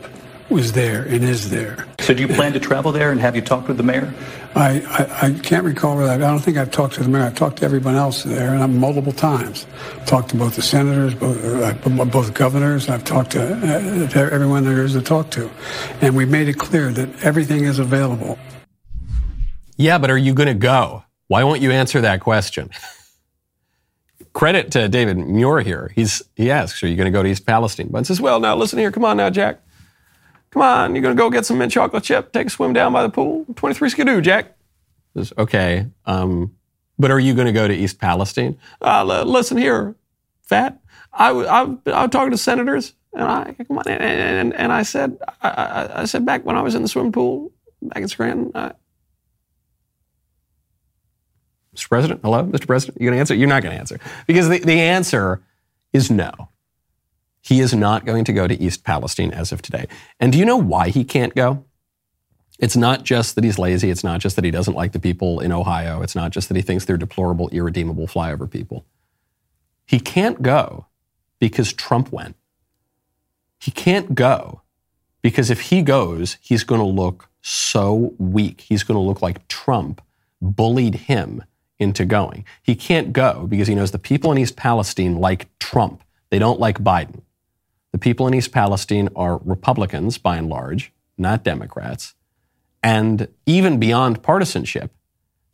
[0.50, 1.86] was there and is there.
[2.00, 4.12] So do you plan to travel there and have you talked with the mayor?
[4.54, 7.24] I, I, I can't recall whether I, I don't think I've talked to the mayor.
[7.24, 9.66] I've talked to everyone else there and I've multiple times.
[10.06, 12.88] talked to both the senators, both, uh, both governors.
[12.88, 15.50] I've talked to, uh, to everyone there is to talk to.
[16.00, 18.38] And we've made it clear that everything is available.
[19.76, 21.04] Yeah, but are you going to go?
[21.28, 22.70] Why won't you answer that question?
[24.32, 25.90] credit to David Muir here.
[25.94, 27.88] He's, he asks, Are you going to go to East Palestine?
[27.90, 28.92] But says, Well, now listen here.
[28.92, 29.60] Come on now, Jack.
[30.50, 30.94] Come on.
[30.94, 33.10] You're going to go get some mint chocolate chip, take a swim down by the
[33.10, 33.46] pool.
[33.56, 34.56] 23 skidoo, Jack.
[35.14, 35.86] Says, Okay.
[36.06, 36.54] Um,
[36.98, 38.58] but are you going to go to East Palestine?
[38.82, 39.94] Uh, listen here,
[40.42, 40.80] fat.
[41.12, 44.82] I, I, I was talking to senators, and I come on, and, and, and I
[44.82, 48.08] said, I, I, I, said back when I was in the swimming pool back in
[48.08, 48.72] Scranton, I,
[51.74, 51.88] Mr.
[51.88, 52.66] President, hello, Mr.
[52.66, 53.34] President, you going to answer?
[53.34, 55.40] You're not going to answer because the, the answer
[55.92, 56.32] is no.
[57.48, 59.86] He is not going to go to East Palestine as of today.
[60.20, 61.64] And do you know why he can't go?
[62.58, 63.88] It's not just that he's lazy.
[63.88, 66.02] It's not just that he doesn't like the people in Ohio.
[66.02, 68.84] It's not just that he thinks they're deplorable, irredeemable flyover people.
[69.86, 70.88] He can't go
[71.38, 72.36] because Trump went.
[73.58, 74.60] He can't go
[75.22, 78.60] because if he goes, he's going to look so weak.
[78.60, 80.02] He's going to look like Trump
[80.42, 81.44] bullied him
[81.78, 82.44] into going.
[82.62, 86.02] He can't go because he knows the people in East Palestine like Trump.
[86.28, 87.22] They don't like Biden.
[87.92, 92.14] The people in East Palestine are Republicans by and large, not Democrats.
[92.82, 94.92] And even beyond partisanship,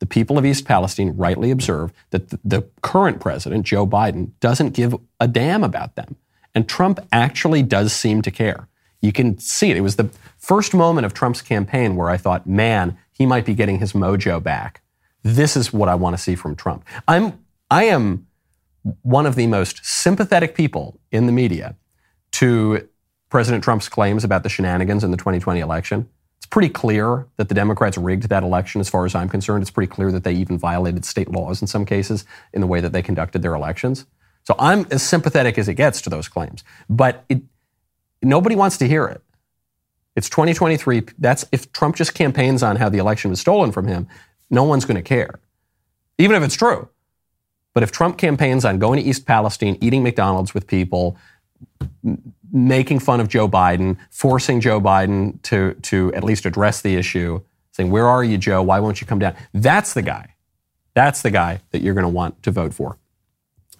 [0.00, 4.94] the people of East Palestine rightly observe that the, current president, Joe Biden, doesn't give
[5.20, 6.16] a damn about them.
[6.54, 8.68] And Trump actually does seem to care.
[9.00, 9.76] You can see it.
[9.76, 13.54] It was the first moment of Trump's campaign where I thought, man, he might be
[13.54, 14.82] getting his mojo back
[15.24, 16.84] this is what I want to see from Trump.
[17.08, 18.26] I'm, I am
[19.02, 21.74] one of the most sympathetic people in the media
[22.44, 22.86] to
[23.30, 26.06] President Trump's claims about the shenanigans in the 2020 election.
[26.36, 29.62] It's pretty clear that the Democrats rigged that election, as far as I'm concerned.
[29.62, 32.80] It's pretty clear that they even violated state laws in some cases in the way
[32.80, 34.04] that they conducted their elections.
[34.42, 36.64] So I'm as sympathetic as it gets to those claims.
[36.90, 37.40] But it,
[38.20, 39.22] nobody wants to hear it.
[40.16, 41.04] It's 2023.
[41.16, 44.06] That's if Trump just campaigns on how the election was stolen from him,
[44.50, 45.40] no one's going to care,
[46.18, 46.90] even if it's true.
[47.72, 51.16] But if Trump campaigns on going to East Palestine, eating McDonald's with people,
[52.52, 57.40] making fun of Joe Biden, forcing Joe Biden to, to at least address the issue,
[57.72, 58.62] saying, Where are you, Joe?
[58.62, 59.34] Why won't you come down?
[59.52, 60.34] That's the guy.
[60.94, 62.98] That's the guy that you're going to want to vote for.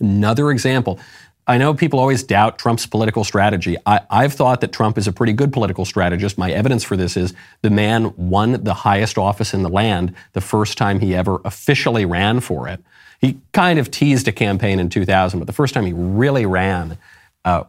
[0.00, 0.98] Another example
[1.46, 3.76] I know people always doubt Trump's political strategy.
[3.84, 6.38] I, have thought that Trump is a pretty good political strategist.
[6.38, 10.40] My evidence for this is the man won the highest office in the land the
[10.40, 12.82] first time he ever officially ran for it.
[13.20, 16.96] He kind of teased a campaign in 2000, but the first time he really ran,
[17.44, 17.64] uh,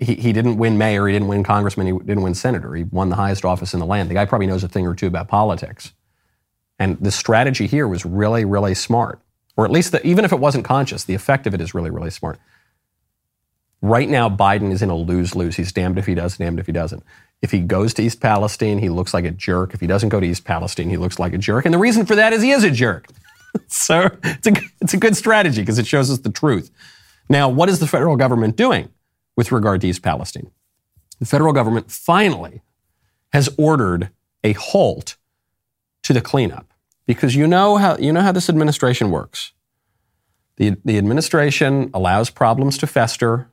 [0.00, 2.74] he, he didn't win mayor, he didn't win congressman, he didn't win senator.
[2.74, 4.10] He won the highest office in the land.
[4.10, 5.92] The guy probably knows a thing or two about politics.
[6.78, 9.20] And the strategy here was really, really smart.
[9.56, 11.90] Or at least, the, even if it wasn't conscious, the effect of it is really,
[11.90, 12.38] really smart.
[13.82, 15.56] Right now, Biden is in a lose lose.
[15.56, 17.02] He's damned if he does, damned if he doesn't.
[17.42, 19.74] If he goes to East Palestine, he looks like a jerk.
[19.74, 21.64] If he doesn't go to East Palestine, he looks like a jerk.
[21.64, 23.08] And the reason for that is he is a jerk.
[23.68, 26.70] so it's a, it's a good strategy because it shows us the truth.
[27.28, 28.88] Now, what is the federal government doing
[29.38, 30.50] with regard to East Palestine?
[31.20, 32.60] The federal government finally
[33.32, 34.10] has ordered
[34.42, 35.16] a halt
[36.02, 36.74] to the cleanup
[37.06, 39.52] because you know how, you know how this administration works.
[40.56, 43.48] The, the administration allows problems to fester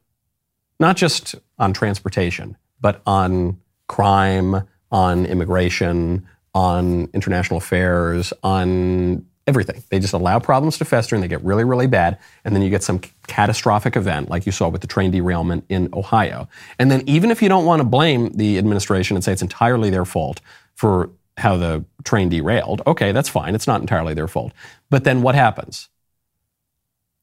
[0.79, 9.83] not just on transportation, but on crime, on immigration, on international affairs, on everything.
[9.89, 12.17] They just allow problems to fester and they get really, really bad.
[12.43, 15.89] And then you get some catastrophic event like you saw with the train derailment in
[15.93, 16.47] Ohio.
[16.79, 19.89] And then even if you don't want to blame the administration and say it's entirely
[19.89, 20.41] their fault
[20.73, 23.53] for how the train derailed, okay, that's fine.
[23.53, 24.51] It's not entirely their fault.
[24.89, 25.89] But then what happens?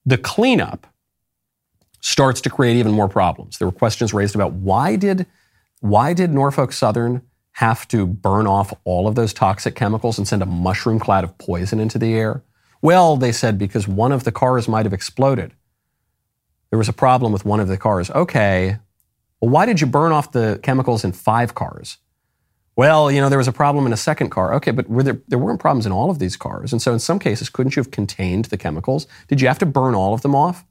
[0.07, 0.87] The cleanup
[2.01, 3.59] starts to create even more problems.
[3.59, 5.27] There were questions raised about why did,
[5.81, 10.43] why did Norfolk Southern have to burn off all of those toxic chemicals and send
[10.43, 12.43] a mushroom cloud of poison into the air?
[12.81, 15.53] Well, they said because one of the cars might have exploded.
[16.71, 18.11] There was a problem with one of the cars.
[18.11, 18.79] Okay,
[19.41, 21.99] well, why did you burn off the chemicals in five cars?
[22.75, 24.55] Well, you know, there was a problem in a second car.
[24.55, 26.73] Okay, but were there, there weren't problems in all of these cars.
[26.73, 29.07] And so in some cases, couldn't you have contained the chemicals?
[29.29, 30.65] Did you have to burn all of them off?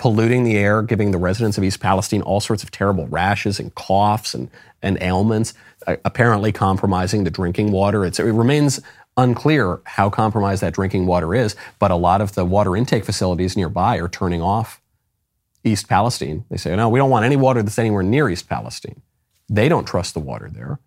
[0.00, 3.74] Polluting the air, giving the residents of East Palestine all sorts of terrible rashes and
[3.74, 4.48] coughs and,
[4.80, 5.52] and ailments,
[5.86, 8.06] uh, apparently compromising the drinking water.
[8.06, 8.80] It's, it remains
[9.18, 13.58] unclear how compromised that drinking water is, but a lot of the water intake facilities
[13.58, 14.80] nearby are turning off
[15.64, 16.46] East Palestine.
[16.48, 19.02] They say, no, we don't want any water that's anywhere near East Palestine.
[19.50, 20.80] They don't trust the water there.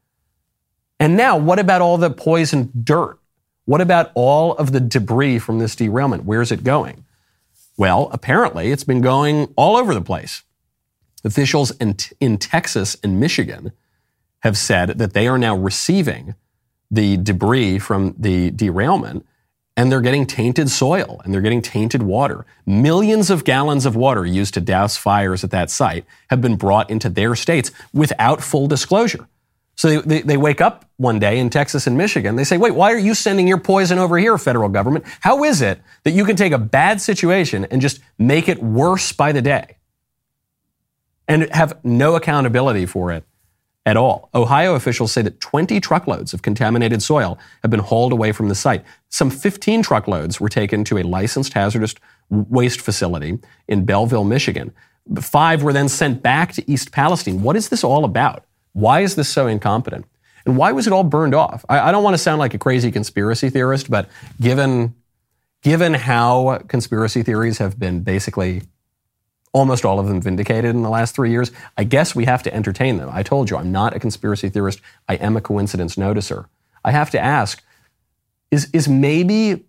[0.99, 3.19] And now, what about all the poisoned dirt?
[3.65, 6.25] What about all of the debris from this derailment?
[6.25, 7.05] Where's it going?
[7.83, 10.43] Well, apparently, it's been going all over the place.
[11.25, 13.73] Officials in, in Texas and Michigan
[14.39, 16.35] have said that they are now receiving
[16.89, 19.25] the debris from the derailment
[19.75, 22.45] and they're getting tainted soil and they're getting tainted water.
[22.65, 26.89] Millions of gallons of water used to douse fires at that site have been brought
[26.89, 29.27] into their states without full disclosure.
[29.75, 32.35] So they, they, wake up one day in Texas and Michigan.
[32.35, 35.05] They say, wait, why are you sending your poison over here, federal government?
[35.21, 39.11] How is it that you can take a bad situation and just make it worse
[39.11, 39.77] by the day
[41.27, 43.23] and have no accountability for it
[43.85, 44.29] at all?
[44.35, 48.55] Ohio officials say that 20 truckloads of contaminated soil have been hauled away from the
[48.55, 48.85] site.
[49.09, 51.95] Some 15 truckloads were taken to a licensed hazardous
[52.29, 54.71] waste facility in Belleville, Michigan.
[55.19, 57.41] Five were then sent back to East Palestine.
[57.41, 58.45] What is this all about?
[58.73, 60.05] Why is this so incompetent?
[60.45, 61.63] And why was it all burned off?
[61.69, 64.09] I, I don't want to sound like a crazy conspiracy theorist, but
[64.41, 64.93] given,
[65.61, 68.63] given how conspiracy theories have been basically
[69.53, 72.53] almost all of them vindicated in the last three years, I guess we have to
[72.53, 73.09] entertain them.
[73.13, 74.81] I told you, I'm not a conspiracy theorist.
[75.07, 76.47] I am a coincidence noticer.
[76.83, 77.63] I have to ask,
[78.51, 79.63] is, is maybe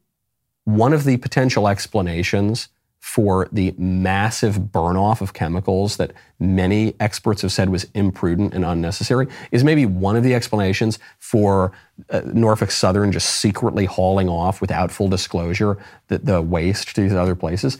[0.64, 2.68] one of the potential explanations
[3.04, 8.64] for the massive burn off of chemicals that many experts have said was imprudent and
[8.64, 11.70] unnecessary is maybe one of the explanations for
[12.08, 15.76] uh, Norfolk Southern just secretly hauling off without full disclosure
[16.08, 17.76] the, the waste to these other places.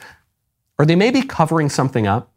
[0.78, 2.30] Are they maybe covering something up?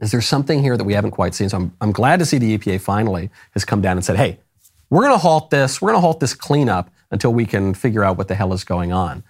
[0.00, 1.50] Is there something here that we haven't quite seen?
[1.50, 4.40] So I'm, I'm glad to see the EPA finally has come down and said, hey,
[4.88, 5.82] we're going to halt this.
[5.82, 8.64] We're going to halt this cleanup until we can figure out what the hell is
[8.64, 9.22] going on.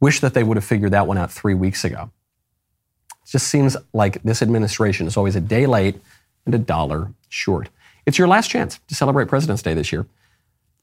[0.00, 2.10] Wish that they would have figured that one out three weeks ago.
[3.24, 6.00] It just seems like this administration is always a day late
[6.46, 7.68] and a dollar short.
[8.06, 10.06] It's your last chance to celebrate President's Day this year.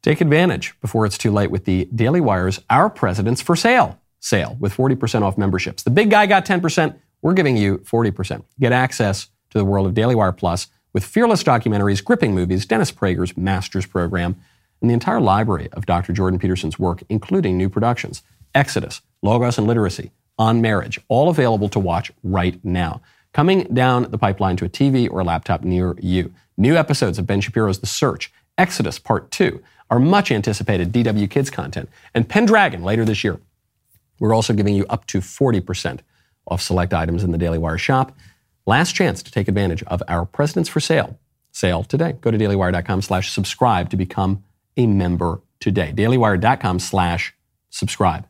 [0.03, 4.57] Take advantage before it's too late with the Daily Wire's Our Presidents for Sale sale
[4.59, 5.83] with 40% off memberships.
[5.83, 6.97] The big guy got 10%.
[7.21, 8.43] We're giving you 40%.
[8.59, 12.91] Get access to the world of Daily Wire Plus with fearless documentaries, gripping movies, Dennis
[12.91, 14.35] Prager's master's program,
[14.81, 16.13] and the entire library of Dr.
[16.13, 18.23] Jordan Peterson's work, including new productions.
[18.55, 23.01] Exodus, Logos and Literacy, On Marriage, all available to watch right now.
[23.33, 26.33] Coming down the pipeline to a TV or a laptop near you.
[26.57, 31.49] New episodes of Ben Shapiro's The Search, Exodus Part 2, our much anticipated DW Kids
[31.49, 33.39] content, and Pendragon later this year.
[34.19, 35.99] We're also giving you up to 40%
[36.47, 38.15] off select items in the Daily Wire shop.
[38.65, 41.19] Last chance to take advantage of our Presidents for Sale
[41.55, 42.13] sale today.
[42.19, 44.43] Go to dailywire.com slash subscribe to become
[44.75, 45.93] a member today.
[45.95, 47.33] dailywire.com slash
[47.69, 48.27] subscribe.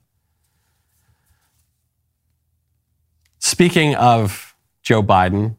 [3.46, 5.58] Speaking of Joe Biden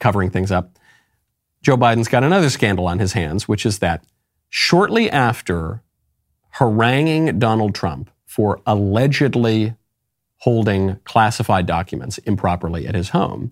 [0.00, 0.76] covering things up,
[1.62, 4.04] Joe Biden's got another scandal on his hands, which is that
[4.48, 5.84] shortly after
[6.58, 9.76] haranguing Donald Trump for allegedly
[10.38, 13.50] holding classified documents improperly at his home,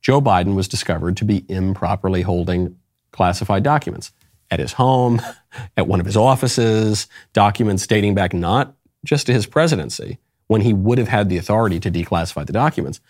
[0.00, 2.76] Joe Biden was discovered to be improperly holding
[3.10, 4.12] classified documents
[4.48, 5.20] at his home,
[5.76, 10.72] at one of his offices, documents dating back not just to his presidency, when he
[10.72, 13.00] would have had the authority to declassify the documents,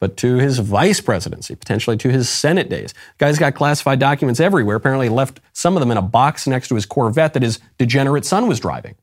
[0.00, 2.92] but to his vice presidency, potentially to his Senate days.
[3.18, 4.76] Guy's got classified documents everywhere.
[4.76, 8.24] Apparently, left some of them in a box next to his Corvette that his degenerate
[8.24, 8.96] son was driving.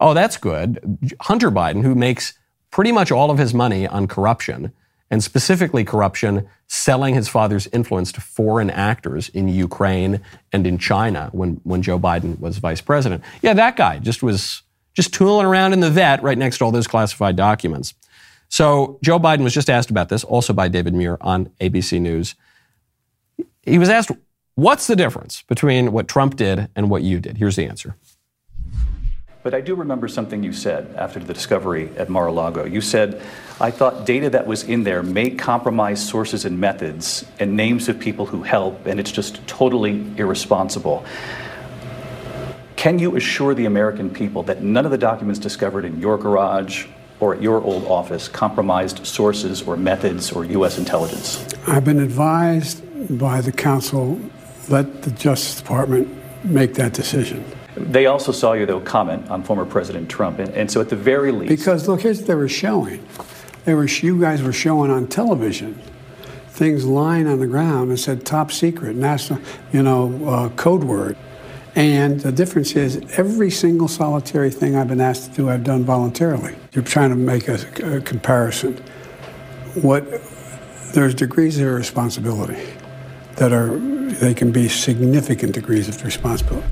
[0.00, 0.98] Oh, that's good.
[1.20, 2.34] Hunter Biden, who makes
[2.70, 4.72] pretty much all of his money on corruption,
[5.10, 10.20] and specifically corruption selling his father's influence to foreign actors in Ukraine
[10.52, 13.22] and in China when, when Joe Biden was vice president.
[13.42, 14.62] Yeah, that guy just was
[14.94, 17.94] just tooling around in the vet right next to all those classified documents.
[18.50, 22.34] So Joe Biden was just asked about this, also by David Muir on ABC News.
[23.62, 24.10] He was asked,
[24.56, 27.38] What's the difference between what Trump did and what you did?
[27.38, 27.96] Here's the answer.
[29.42, 32.64] But I do remember something you said after the discovery at Mar a Lago.
[32.64, 33.22] You said,
[33.58, 37.98] I thought data that was in there may compromise sources and methods and names of
[37.98, 41.06] people who help, and it's just totally irresponsible.
[42.76, 46.86] Can you assure the American people that none of the documents discovered in your garage
[47.20, 50.78] or at your old office compromised sources or methods or U.S.
[50.78, 51.44] intelligence?
[51.66, 52.82] I've been advised
[53.18, 54.18] by the counsel
[54.68, 56.08] let the Justice Department
[56.44, 57.44] make that decision.
[57.76, 60.38] They also saw you, though, comment on former President Trump.
[60.38, 61.48] And, and so, at the very least.
[61.48, 63.06] Because, look, here's what they were showing.
[63.64, 65.80] They were, you guys were showing on television
[66.48, 69.40] things lying on the ground and said top secret, national,
[69.72, 71.16] you know, uh, code word.
[71.74, 75.84] And the difference is every single solitary thing I've been asked to do, I've done
[75.84, 76.56] voluntarily.
[76.72, 78.76] You're trying to make a, a comparison.
[79.74, 80.04] What
[80.92, 82.60] there's degrees of responsibility
[83.36, 86.66] that are they can be significant degrees of responsibility.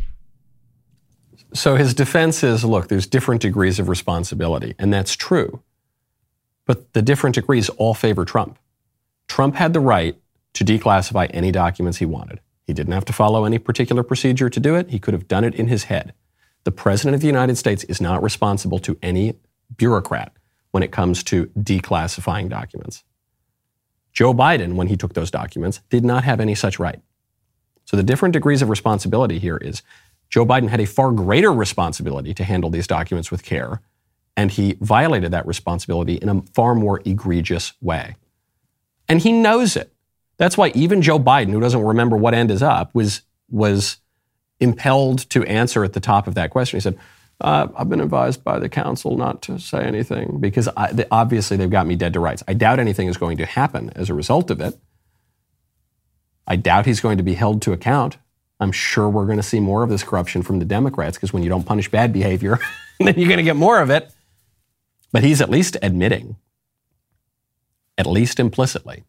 [1.54, 5.62] So his defense is look, there's different degrees of responsibility, and that's true.
[6.66, 8.58] But the different degrees all favor Trump.
[9.28, 10.16] Trump had the right
[10.54, 12.40] to declassify any documents he wanted.
[12.68, 14.90] He didn't have to follow any particular procedure to do it.
[14.90, 16.12] He could have done it in his head.
[16.64, 19.36] The President of the United States is not responsible to any
[19.74, 20.34] bureaucrat
[20.70, 23.04] when it comes to declassifying documents.
[24.12, 27.00] Joe Biden, when he took those documents, did not have any such right.
[27.86, 29.82] So the different degrees of responsibility here is
[30.28, 33.80] Joe Biden had a far greater responsibility to handle these documents with care,
[34.36, 38.16] and he violated that responsibility in a far more egregious way.
[39.08, 39.90] And he knows it.
[40.38, 43.98] That's why even Joe Biden, who doesn't remember what end is up, was, was
[44.60, 46.78] impelled to answer at the top of that question.
[46.78, 46.98] He said,
[47.40, 51.56] uh, I've been advised by the counsel not to say anything because I, they, obviously
[51.56, 52.42] they've got me dead to rights.
[52.48, 54.76] I doubt anything is going to happen as a result of it.
[56.46, 58.18] I doubt he's going to be held to account.
[58.58, 61.44] I'm sure we're going to see more of this corruption from the Democrats because when
[61.44, 62.58] you don't punish bad behavior,
[62.98, 64.10] then you're going to get more of it.
[65.12, 66.36] But he's at least admitting,
[67.96, 69.04] at least implicitly,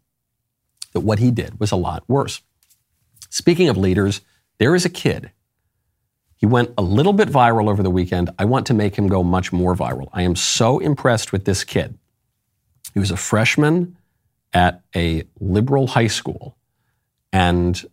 [0.94, 2.42] that what he did was a lot worse.
[3.30, 4.22] Speaking of leaders,
[4.58, 5.32] there is a kid.
[6.36, 8.30] He went a little bit viral over the weekend.
[8.40, 10.10] I want to make him go much more viral.
[10.14, 11.98] I am so impressed with this kid.
[12.94, 13.98] He was a freshman
[14.54, 16.58] at a liberal high school.
[17.32, 17.84] And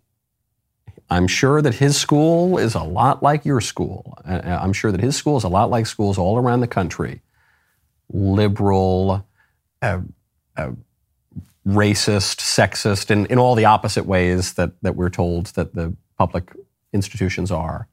[1.10, 4.18] I'm sure that his school is a lot like your school.
[4.24, 7.22] I'm sure that his school is a lot like schools all around the country.
[8.08, 9.26] Liberal,
[9.82, 10.00] uh,
[10.56, 10.70] uh,
[11.66, 16.54] racist, sexist, and in all the opposite ways that, that we're told that the public
[16.92, 17.88] institutions are.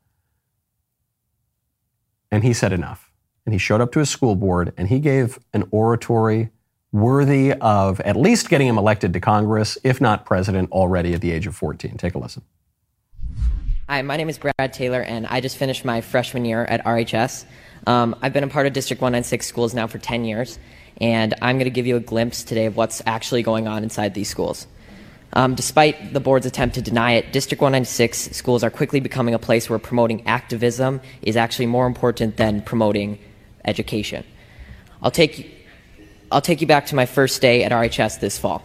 [2.32, 3.12] And he said enough.
[3.46, 6.50] And he showed up to his school board and he gave an oratory
[6.92, 11.32] worthy of at least getting him elected to Congress, if not president, already at the
[11.32, 11.98] age of 14.
[11.98, 12.44] Take a listen.
[13.90, 17.46] Hi, my name is Brad Taylor, and I just finished my freshman year at RHS.
[17.86, 20.58] Um, I've been a part of District 196 schools now for 10 years,
[21.02, 24.14] and I'm going to give you a glimpse today of what's actually going on inside
[24.14, 24.68] these schools.
[25.34, 29.40] Um, despite the board's attempt to deny it, District 196 schools are quickly becoming a
[29.40, 33.18] place where promoting activism is actually more important than promoting
[33.66, 34.24] education.
[35.02, 35.68] I'll take,
[36.32, 38.62] I'll take you back to my first day at RHS this fall.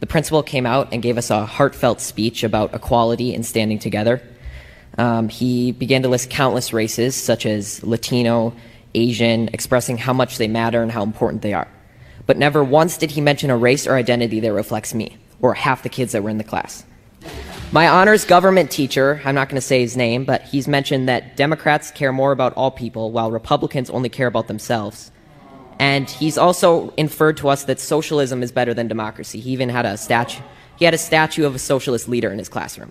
[0.00, 4.20] The principal came out and gave us a heartfelt speech about equality and standing together.
[4.98, 8.54] Um, he began to list countless races, such as Latino,
[8.94, 11.68] Asian, expressing how much they matter and how important they are.
[12.26, 15.82] But never once did he mention a race or identity that reflects me, or half
[15.82, 16.84] the kids that were in the class.
[17.72, 21.36] My honors government teacher, I'm not going to say his name, but he's mentioned that
[21.36, 25.10] Democrats care more about all people while Republicans only care about themselves.
[25.78, 29.40] And he's also inferred to us that socialism is better than democracy.
[29.40, 30.42] He even had a statue
[30.82, 32.90] he had a statue of a socialist leader in his classroom.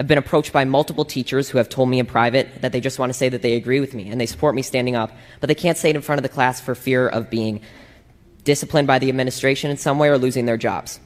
[0.00, 2.98] I've been approached by multiple teachers who have told me in private that they just
[2.98, 5.48] want to say that they agree with me and they support me standing up, but
[5.48, 7.60] they can't say it in front of the class for fear of being
[8.42, 11.00] disciplined by the administration in some way or losing their jobs.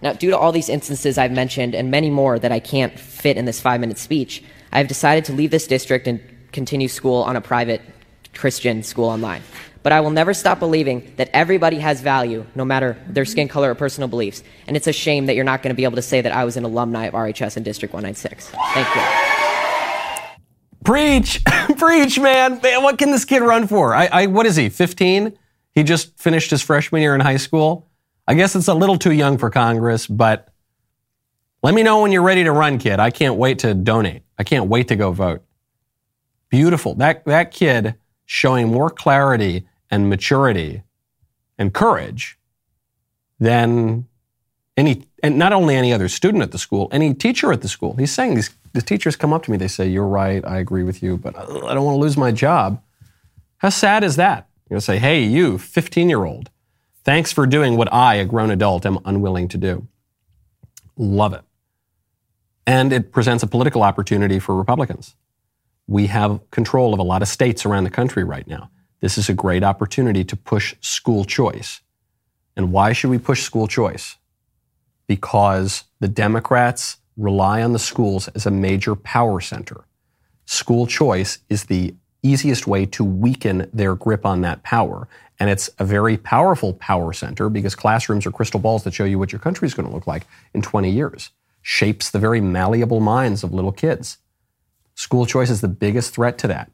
[0.00, 3.36] Now, due to all these instances I've mentioned and many more that I can't fit
[3.36, 4.42] in this five minute speech,
[4.72, 6.18] I've decided to leave this district and
[6.50, 7.82] continue school on a private
[8.32, 9.42] Christian school online.
[9.88, 13.70] But I will never stop believing that everybody has value, no matter their skin color
[13.70, 14.42] or personal beliefs.
[14.66, 16.44] And it's a shame that you're not going to be able to say that I
[16.44, 18.50] was an alumni of RHS in District 196.
[18.74, 20.36] Thank you.
[20.84, 21.42] Preach,
[21.78, 22.60] preach, man.
[22.62, 22.82] man.
[22.82, 23.94] What can this kid run for?
[23.94, 24.68] I, I, what is he?
[24.68, 25.38] 15?
[25.74, 27.88] He just finished his freshman year in high school.
[28.26, 30.52] I guess it's a little too young for Congress, but
[31.62, 33.00] let me know when you're ready to run, kid.
[33.00, 34.24] I can't wait to donate.
[34.38, 35.44] I can't wait to go vote.
[36.50, 36.94] Beautiful.
[36.96, 37.94] That that kid
[38.26, 40.82] showing more clarity and maturity
[41.56, 42.38] and courage
[43.38, 44.06] than
[44.76, 47.94] any, and not only any other student at the school, any teacher at the school.
[47.96, 50.82] He's saying these, the teachers come up to me, they say, You're right, I agree
[50.82, 52.82] with you, but uh, I don't want to lose my job.
[53.58, 54.48] How sad is that?
[54.70, 56.50] You know, say, Hey, you, 15 year old,
[57.04, 59.88] thanks for doing what I, a grown adult, am unwilling to do.
[60.96, 61.42] Love it.
[62.66, 65.16] And it presents a political opportunity for Republicans
[65.88, 68.70] we have control of a lot of states around the country right now.
[69.00, 71.80] This is a great opportunity to push school choice.
[72.56, 74.16] And why should we push school choice?
[75.06, 79.84] Because the Democrats rely on the schools as a major power center.
[80.46, 85.06] School choice is the easiest way to weaken their grip on that power.
[85.38, 89.18] And it's a very powerful power center because classrooms are crystal balls that show you
[89.18, 91.30] what your country is going to look like in 20 years,
[91.62, 94.18] shapes the very malleable minds of little kids.
[94.96, 96.72] School choice is the biggest threat to that.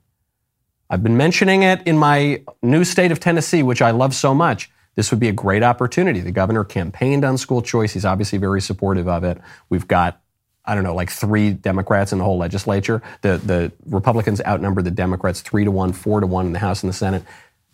[0.91, 4.71] I've been mentioning it in my new state of Tennessee, which I love so much.
[4.95, 6.21] This would be a great opportunity.
[6.21, 7.93] The governor campaigned on school choice.
[7.93, 9.41] He's obviously very supportive of it.
[9.69, 10.21] We've got
[10.67, 13.03] I don't know, like three Democrats in the whole legislature.
[13.21, 16.83] The, the Republicans outnumber the Democrats three to one, four to one in the House
[16.83, 17.23] and the Senate.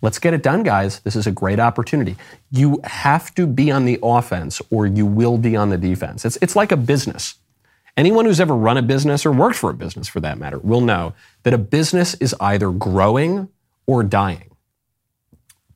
[0.02, 1.00] Let's get it done, guys.
[1.00, 2.16] This is a great opportunity.
[2.50, 6.24] You have to be on the offense or you will be on the defense.
[6.24, 7.34] It's, it's like a business.
[7.96, 10.80] Anyone who's ever run a business or worked for a business for that matter will
[10.80, 13.48] know that a business is either growing
[13.86, 14.50] or dying.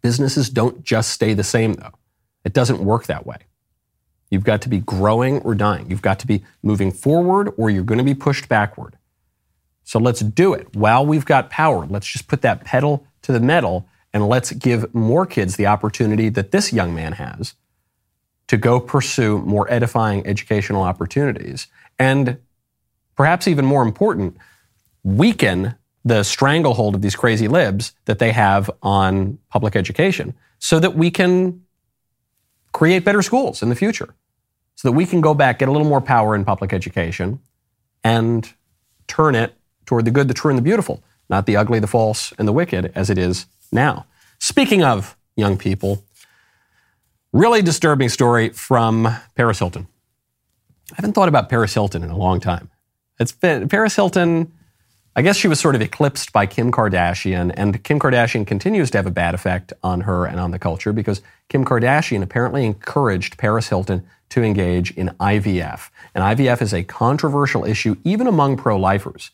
[0.00, 1.94] Businesses don't just stay the same, though.
[2.44, 3.38] It doesn't work that way.
[4.30, 5.90] You've got to be growing or dying.
[5.90, 8.96] You've got to be moving forward or you're going to be pushed backward.
[9.84, 10.74] So let's do it.
[10.74, 14.94] While we've got power, let's just put that pedal to the metal and let's give
[14.94, 17.54] more kids the opportunity that this young man has
[18.46, 21.66] to go pursue more edifying educational opportunities.
[21.98, 22.38] And
[23.16, 24.36] perhaps even more important,
[25.02, 25.74] weaken
[26.04, 31.10] the stranglehold of these crazy libs that they have on public education so that we
[31.10, 31.62] can
[32.72, 34.14] create better schools in the future
[34.76, 37.40] so that we can go back, get a little more power in public education,
[38.02, 38.52] and
[39.06, 39.54] turn it
[39.86, 42.52] toward the good, the true, and the beautiful, not the ugly, the false, and the
[42.52, 44.06] wicked as it is now.
[44.38, 46.04] Speaking of young people,
[47.32, 49.86] really disturbing story from Paris Hilton.
[50.94, 52.70] I haven't thought about Paris Hilton in a long time.
[53.18, 54.52] It's been Paris Hilton
[55.16, 58.98] I guess she was sort of eclipsed by Kim Kardashian, and Kim Kardashian continues to
[58.98, 63.38] have a bad effect on her and on the culture because Kim Kardashian apparently encouraged
[63.38, 65.90] Paris Hilton to engage in IVF.
[66.16, 69.30] And IVF is a controversial issue even among pro lifers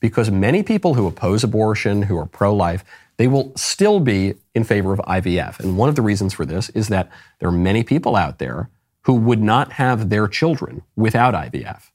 [0.00, 2.84] because many people who oppose abortion, who are pro life,
[3.16, 5.60] they will still be in favor of IVF.
[5.60, 8.68] And one of the reasons for this is that there are many people out there
[9.04, 11.90] who would not have their children without IVF.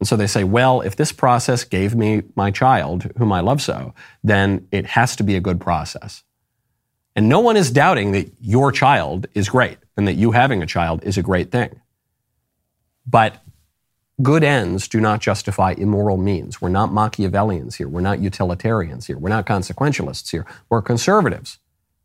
[0.00, 3.62] And so they say, well, if this process gave me my child, whom I love
[3.62, 3.94] so,
[4.24, 6.24] then it has to be a good process.
[7.14, 10.66] And no one is doubting that your child is great and that you having a
[10.66, 11.80] child is a great thing.
[13.06, 13.42] But
[14.22, 16.60] good ends do not justify immoral means.
[16.60, 17.88] We're not Machiavellians here.
[17.88, 19.18] We're not utilitarians here.
[19.18, 20.46] We're not consequentialists here.
[20.68, 21.58] We're conservatives.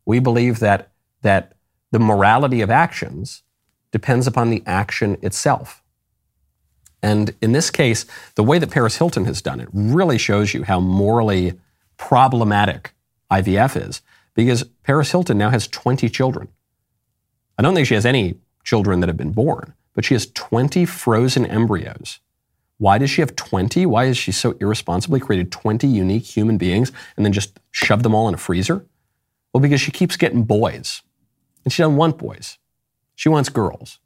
[0.04, 0.92] We believe that,
[1.22, 1.54] that
[1.90, 3.42] the morality of actions
[3.90, 5.82] depends upon the action itself.
[7.02, 10.64] And in this case, the way that Paris Hilton has done it really shows you
[10.64, 11.54] how morally
[11.96, 12.92] problematic
[13.30, 14.02] IVF is
[14.34, 16.48] because Paris Hilton now has 20 children.
[17.56, 20.84] I don't think she has any children that have been born, but she has 20
[20.84, 22.20] frozen embryos.
[22.78, 23.86] Why does she have 20?
[23.86, 28.14] Why has she so irresponsibly created 20 unique human beings and then just shoved them
[28.14, 28.86] all in a freezer?
[29.52, 31.02] Well, because she keeps getting boys.
[31.64, 32.58] And she doesn't want boys.
[33.18, 33.98] She wants girls.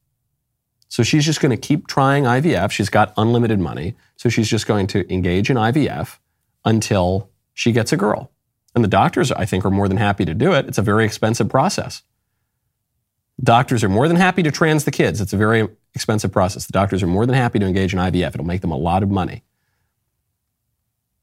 [0.88, 2.70] So she's just going to keep trying IVF.
[2.70, 3.94] She's got unlimited money.
[4.16, 6.16] So she's just going to engage in IVF
[6.64, 8.30] until she gets a girl.
[8.74, 10.66] And the doctors, I think, are more than happy to do it.
[10.66, 12.02] It's a very expensive process.
[13.42, 15.20] Doctors are more than happy to trans the kids.
[15.20, 16.64] It's a very expensive process.
[16.64, 18.28] The doctors are more than happy to engage in IVF.
[18.28, 19.42] It'll make them a lot of money.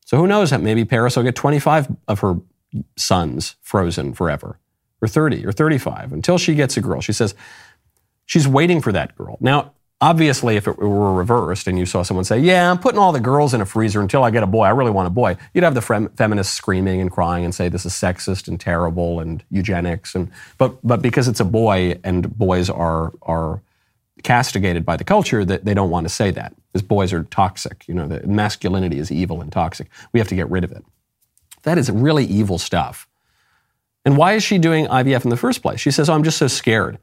[0.06, 0.54] So who knows?
[0.54, 2.36] Maybe Paris will get 25 of her
[2.96, 4.60] sons frozen forever,
[5.02, 7.02] or 30, or 35, until she gets a girl.
[7.02, 7.34] She says,
[8.30, 9.40] She's waiting for that girl.
[9.42, 13.12] Now, obviously, if it were reversed and you saw someone say, Yeah, I'm putting all
[13.12, 15.36] the girls in a freezer until I get a boy, I really want a boy,
[15.52, 19.20] you'd have the fem- feminists screaming and crying and say this is sexist and terrible
[19.20, 20.14] and eugenics.
[20.14, 23.64] And, but, but because it's a boy and boys are, are
[24.22, 26.54] castigated by the culture, that they don't want to say that.
[26.72, 27.84] Because boys are toxic.
[27.88, 29.90] You know, the masculinity is evil and toxic.
[30.14, 30.86] We have to get rid of it.
[31.64, 33.08] That is really evil stuff.
[34.06, 35.80] And why is she doing IVF in the first place?
[35.80, 37.00] She says, Oh, I'm just so scared.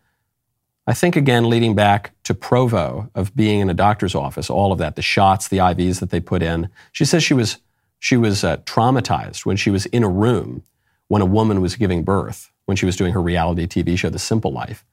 [0.86, 4.78] I think again, leading back to Provo of being in a doctor's office, all of
[4.78, 6.68] that, the shots, the IVs that they put in.
[6.92, 7.58] She says she was
[7.98, 10.62] she was uh, traumatized when she was in a room
[11.08, 14.18] when a woman was giving birth, when she was doing her reality TV show, The
[14.18, 14.84] Simple Life.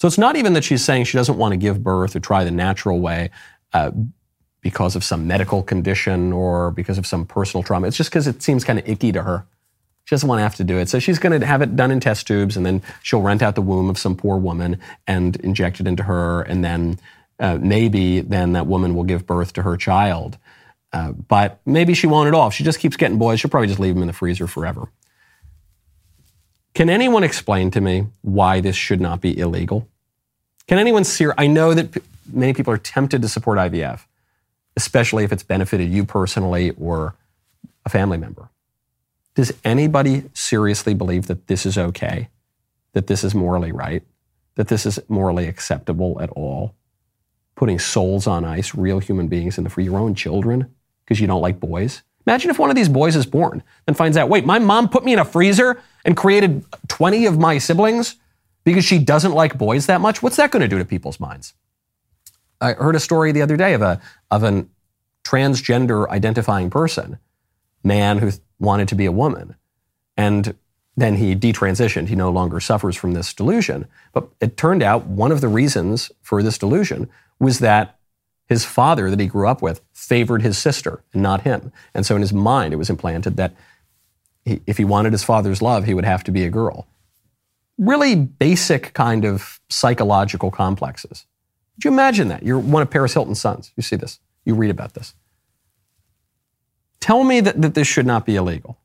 [0.00, 2.42] So it's not even that she's saying she doesn't want to give birth or try
[2.42, 3.30] the natural way
[3.74, 3.90] uh,
[4.62, 7.86] because of some medical condition or because of some personal trauma.
[7.86, 9.46] It's just because it seems kind of icky to her.
[10.10, 10.88] She doesn't want to have to do it.
[10.88, 13.54] So she's going to have it done in test tubes, and then she'll rent out
[13.54, 16.98] the womb of some poor woman and inject it into her, and then
[17.38, 20.36] uh, maybe then that woman will give birth to her child.
[20.92, 22.48] Uh, but maybe she won't at all.
[22.48, 24.88] If she just keeps getting boys, she'll probably just leave them in the freezer forever.
[26.74, 29.86] Can anyone explain to me why this should not be illegal?
[30.66, 31.28] Can anyone see?
[31.38, 32.00] I know that p-
[32.32, 34.00] many people are tempted to support IVF,
[34.76, 37.14] especially if it's benefited you personally or
[37.86, 38.49] a family member.
[39.34, 42.28] Does anybody seriously believe that this is okay?
[42.92, 44.02] That this is morally right?
[44.56, 46.74] That this is morally acceptable at all?
[47.54, 50.74] Putting souls on ice, real human beings in the for your own children
[51.04, 52.02] because you don't like boys?
[52.26, 55.04] Imagine if one of these boys is born and finds out, wait, my mom put
[55.04, 58.16] me in a freezer and created 20 of my siblings
[58.64, 60.22] because she doesn't like boys that much.
[60.22, 61.54] What's that going to do to people's minds?
[62.60, 64.00] I heard a story the other day of a
[64.30, 64.66] of a
[65.24, 67.18] transgender identifying person,
[67.82, 69.56] man who wanted to be a woman,
[70.16, 70.54] and
[70.96, 72.08] then he detransitioned.
[72.08, 73.86] He no longer suffers from this delusion.
[74.12, 77.08] But it turned out one of the reasons for this delusion
[77.38, 77.98] was that
[78.48, 81.72] his father that he grew up with favored his sister and not him.
[81.94, 83.54] And so in his mind, it was implanted that
[84.44, 86.86] he, if he wanted his father's love, he would have to be a girl.
[87.78, 91.26] Really basic kind of psychological complexes.
[91.76, 92.42] Could you imagine that?
[92.42, 93.72] You're one of Paris Hilton's sons.
[93.76, 95.14] You see this, you read about this.
[97.00, 98.78] Tell me that, that this should not be illegal.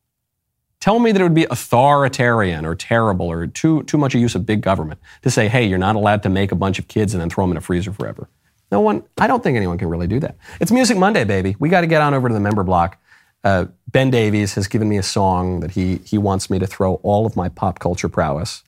[0.80, 4.36] Tell me that it would be authoritarian or terrible or too, too much a use
[4.36, 7.14] of big government to say, hey, you're not allowed to make a bunch of kids
[7.14, 8.30] and then throw them in a freezer forever.
[8.72, 10.38] No one, I don't think anyone can really do that.
[10.60, 11.56] It's Music Monday, baby.
[11.60, 13.02] We got to get on over to the member block.
[13.44, 16.96] Uh, ben Davies has given me a song that he, he wants me to throw
[16.96, 18.64] all of my pop culture prowess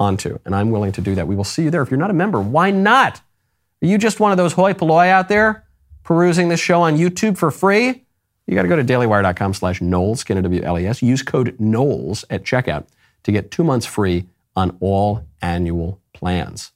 [0.00, 1.26] onto, and I'm willing to do that.
[1.26, 1.82] We will see you there.
[1.82, 3.20] If you're not a member, why not?
[3.82, 5.66] Are you just one of those hoi polloi out there
[6.02, 8.03] perusing this show on YouTube for free?
[8.46, 11.02] You got to go to dailywire.com slash Knowles, K-N-O-W-L-E-S.
[11.02, 12.86] Use code Knowles at checkout
[13.22, 16.73] to get two months free on all annual plans.